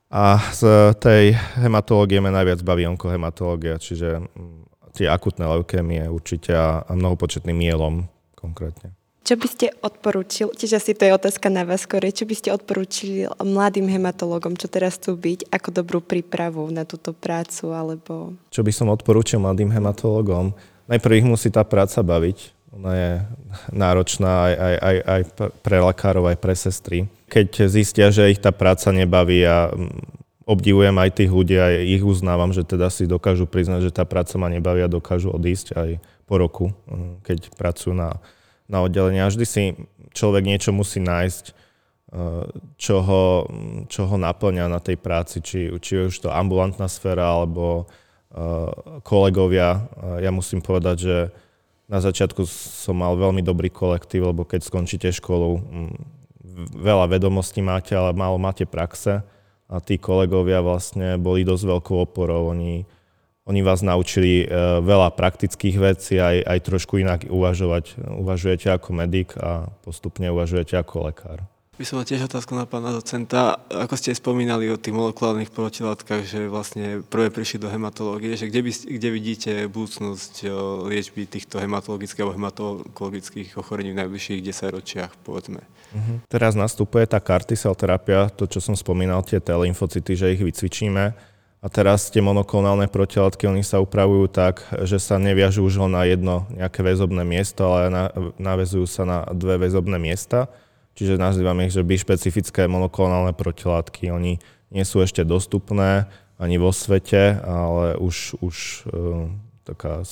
[0.06, 6.86] A z tej hematológie ma najviac baví onkohematológia, čiže mm, tie akutné leukémie určite a,
[6.88, 8.06] mnohopočetným mielom
[8.38, 8.94] konkrétne.
[9.26, 12.54] Čo by ste odporúčili, tiež asi to je otázka na vás skôr, čo by ste
[12.54, 18.38] odporúčili mladým hematologom, čo teraz chcú byť, ako dobrú prípravu na túto prácu, alebo...
[18.54, 20.54] Čo by som odporúčil mladým hematologom?
[20.86, 22.54] Najprv ich musí tá práca baviť.
[22.78, 23.10] Ona je
[23.74, 25.22] náročná aj, aj, aj, aj
[25.58, 27.10] pre lekárov, aj pre sestry.
[27.26, 32.06] Keď zistia, že ich tá práca nebaví a mm, obdivujem aj tých ľudí a ich
[32.06, 35.90] uznávam, že teda si dokážu priznať, že tá práca ma nebaví a dokážu odísť aj
[36.30, 38.22] po roku, mm, keď pracujú na
[38.66, 39.62] na oddelenie a vždy si
[40.16, 42.44] človek niečo musí nájsť, eh,
[42.80, 43.24] čo ho,
[43.86, 48.70] čo ho naplňa na tej práci, či, či už to ambulantná sféra alebo eh,
[49.06, 49.82] kolegovia.
[49.82, 51.16] Eh, ja musím povedať, že
[51.86, 56.16] na začiatku som mal veľmi dobrý kolektív, lebo keď skončíte školu, mm,
[56.74, 59.22] veľa vedomostí máte, ale málo máte praxe
[59.66, 62.50] a tí kolegovia vlastne boli dosť veľkou oporou.
[62.50, 62.86] Oni,
[63.46, 64.46] oni vás naučili e,
[64.82, 67.94] veľa praktických vecí, aj, aj trošku inak uvažovať.
[68.18, 71.38] Uvažujete ako medic a postupne uvažujete ako lekár.
[71.76, 73.60] By som mal tiež otázku na pána docenta.
[73.68, 78.64] Ako ste spomínali o tých molekulárnych protilátkach, že vlastne prvé prišli do hematológie, že kde,
[78.64, 80.46] by, kde vidíte budúcnosť e,
[80.90, 85.60] liečby týchto hematologických alebo hematologických ochorení v najbližších 10 ročiach, povedzme?
[85.94, 86.18] Uh-huh.
[86.26, 91.35] Teraz nastupuje tá kartisel terapia, to, čo som spomínal, tie T lymfocyty, že ich vycvičíme
[91.66, 96.06] a teraz tie monoklonálne protilátky, oni sa upravujú tak, že sa neviažú už len na
[96.06, 98.04] jedno nejaké väzobné miesto, ale na,
[98.38, 100.46] navezujú sa na dve väzobné miesta.
[100.94, 104.14] Čiže nazývame ich, že bišpecifické monoklonálne protilátky.
[104.14, 104.38] Oni
[104.70, 106.06] nie sú ešte dostupné
[106.38, 109.26] ani vo svete, ale už, už uh,
[109.66, 110.06] taká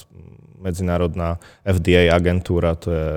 [0.58, 3.10] medzinárodná FDA agentúra, to je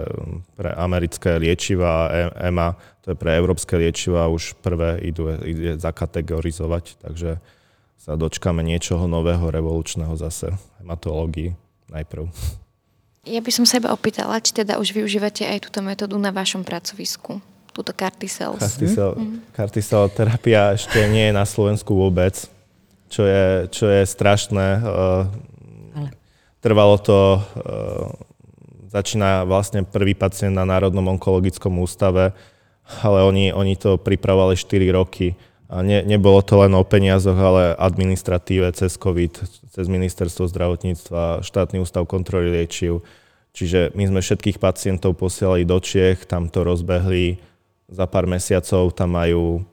[0.53, 7.41] pre americké liečiva, EMA, to je pre európske liečiva, už prvé idú ide zakategorizovať, takže
[7.97, 11.57] sa dočkáme niečoho nového, revolučného zase hematológii
[11.91, 12.29] najprv.
[13.27, 17.43] Ja by som seba opýtala, či teda už využívate aj túto metódu na vašom pracovisku,
[17.75, 18.63] túto Carticels.
[18.63, 19.51] Carticel, mm.
[19.51, 22.47] Carticel terapia ešte nie je na Slovensku vôbec,
[23.11, 24.67] čo je, čo je strašné.
[24.79, 26.07] Ale.
[26.63, 27.43] Trvalo to,
[28.87, 32.31] začína vlastne prvý pacient na Národnom onkologickom ústave,
[33.03, 35.35] ale oni, oni to pripravovali 4 roky
[35.67, 39.33] a ne, nebolo to len o peniazoch, ale administratíve cez COVID,
[39.67, 43.03] cez ministerstvo zdravotníctva, štátny ústav kontroly liečiv.
[43.51, 47.41] Čiže my sme všetkých pacientov posielali do Čiech, tam to rozbehli
[47.91, 49.65] za pár mesiacov, tam majú,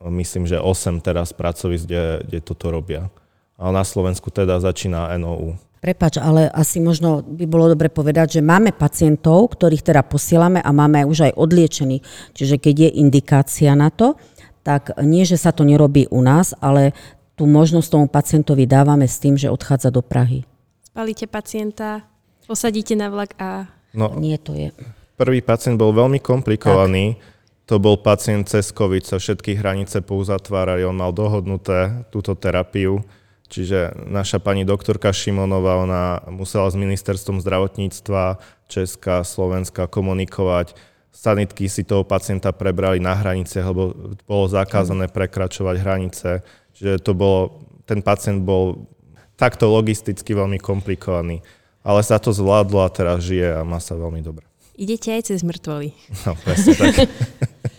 [0.00, 3.12] myslím, že 8 teraz pracovisk, kde, kde toto robia.
[3.60, 5.58] Ale na Slovensku teda začína NOU.
[5.82, 10.70] Prepač, ale asi možno by bolo dobre povedať, že máme pacientov, ktorých teda posielame a
[10.70, 12.06] máme už aj odliečených.
[12.38, 14.14] Čiže keď je indikácia na to,
[14.62, 16.94] tak nie, že sa to nerobí u nás, ale
[17.34, 20.46] tú možnosť tomu pacientovi dávame s tým, že odchádza do Prahy.
[20.86, 22.06] Spalíte pacienta,
[22.46, 23.66] posadíte na vlak a...
[23.92, 24.72] No, nie to je.
[25.20, 27.18] Prvý pacient bol veľmi komplikovaný.
[27.18, 27.30] Tak.
[27.70, 33.00] To bol pacient cez COVID, sa všetky hranice pouzatvárali, on mal dohodnuté túto terapiu.
[33.48, 40.74] Čiže naša pani doktorka Šimonová, ona musela s ministerstvom zdravotníctva Česka, Slovenska komunikovať,
[41.12, 43.92] sanitky si toho pacienta prebrali na hranice, lebo
[44.24, 46.40] bolo zakázané prekračovať hranice.
[46.72, 48.88] Čiže to bolo, ten pacient bol
[49.36, 51.44] takto logisticky veľmi komplikovaný.
[51.84, 54.48] Ale sa to zvládlo a teraz žije a má sa veľmi dobre.
[54.72, 55.92] Idete aj cez mŕtvoly.
[56.24, 57.06] No, presne tak.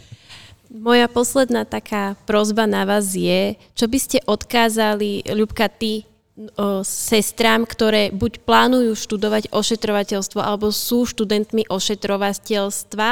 [0.84, 6.04] Moja posledná taká prozba na vás je, čo by ste odkázali, Ľubka, ty
[6.82, 13.10] sestrám, ktoré buď plánujú študovať ošetrovateľstvo alebo sú študentmi ošetrovateľstva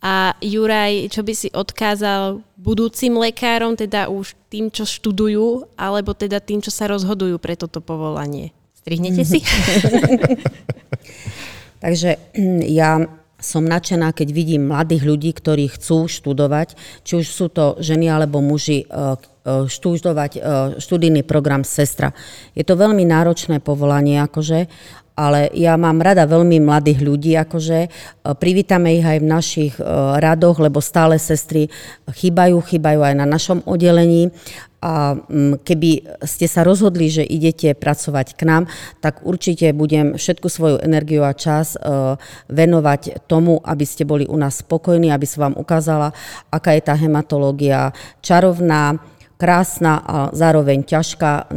[0.00, 6.40] a Juraj, čo by si odkázal budúcim lekárom, teda už tým, čo študujú, alebo teda
[6.40, 8.52] tým, čo sa rozhodujú pre toto povolanie?
[8.76, 9.40] Strihnete si?
[11.84, 12.16] Takže
[12.70, 13.04] ja
[13.36, 16.72] som nadšená, keď vidím mladých ľudí, ktorí chcú študovať,
[17.04, 18.88] či už sú to ženy alebo muži,
[19.46, 20.40] e, študovať e,
[20.82, 22.10] študijný program sestra.
[22.58, 24.66] Je to veľmi náročné povolanie, akože,
[25.14, 27.88] ale ja mám rada veľmi mladých ľudí, akože e,
[28.34, 29.74] privítame ich aj v našich
[30.18, 31.70] radoch, lebo stále sestry
[32.10, 34.34] chýbajú, chýbajú aj na našom oddelení
[34.82, 38.62] a mm, keby ste sa rozhodli, že idete pracovať k nám,
[39.00, 41.74] tak určite budem všetku svoju energiu a čas
[42.46, 46.12] venovať tomu, aby ste boli u nás spokojní, aby som vám ukázala,
[46.52, 47.90] aká je tá hematológia
[48.20, 49.00] čarovná,
[49.36, 51.48] krásna a zároveň ťažká.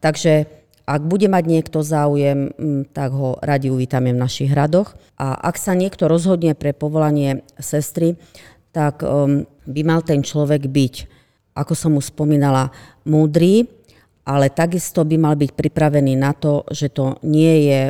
[0.00, 0.48] Takže
[0.88, 2.52] ak bude mať niekto záujem,
[2.96, 4.96] tak ho radi uvítame v našich hradoch.
[5.20, 8.16] A ak sa niekto rozhodne pre povolanie sestry,
[8.72, 9.04] tak
[9.68, 10.94] by mal ten človek byť,
[11.56, 12.72] ako som mu spomínala,
[13.04, 13.68] múdry
[14.28, 17.80] ale takisto by mal byť pripravený na to, že to nie je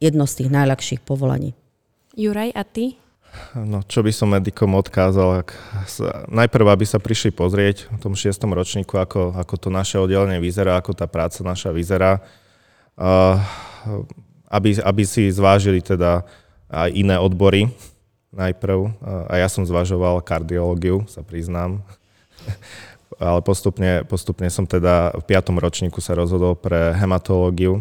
[0.00, 1.52] jedno z tých najľahších povolaní.
[2.16, 2.96] Juraj, a ty?
[3.56, 5.48] No, čo by som medikom odkázal, ak
[5.88, 10.36] sa, najprv, aby sa prišli pozrieť v tom šiestom ročníku, ako, ako to naše oddelenie
[10.36, 12.20] vyzerá, ako tá práca naša vyzerá,
[14.52, 16.24] aby, aby si zvážili teda
[16.68, 17.72] aj iné odbory
[18.36, 18.92] najprv.
[19.32, 21.80] A ja som zvažoval kardiológiu, sa priznám.
[23.16, 27.80] Ale postupne, postupne som teda v piatom ročníku sa rozhodol pre hematológiu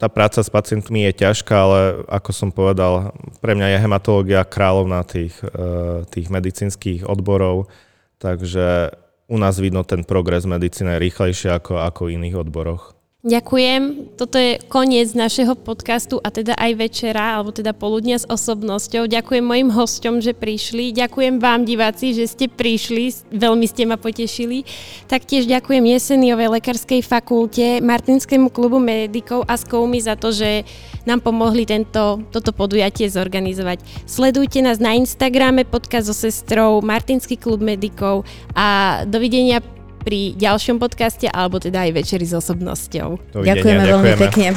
[0.00, 3.12] tá práca s pacientmi je ťažká, ale ako som povedal,
[3.44, 7.68] pre mňa je hematológia kráľovná tých, eh, tých medicínskych odborov,
[8.16, 8.96] takže
[9.28, 12.96] u nás vidno ten progres medicíny rýchlejšie ako, ako v iných odboroch.
[13.20, 14.16] Ďakujem.
[14.16, 19.12] Toto je koniec našeho podcastu a teda aj večera, alebo teda poludnia s osobnosťou.
[19.12, 20.96] Ďakujem mojim hosťom, že prišli.
[20.96, 23.28] Ďakujem vám, diváci, že ste prišli.
[23.28, 24.64] Veľmi ste ma potešili.
[25.04, 30.64] Taktiež ďakujem Jeseniovej lekárskej fakulte, Martinskému klubu medikov a Skoumi za to, že
[31.04, 33.84] nám pomohli tento, toto podujatie zorganizovať.
[34.08, 38.24] Sledujte nás na Instagrame, podcast so sestrou, Martinský klub medikov
[38.56, 39.60] a dovidenia
[40.00, 43.36] pri ďalšom podcaste alebo teda aj večeri s osobnosťou.
[43.36, 44.48] Dovidenia, ďakujeme, ďakujeme veľmi pekne.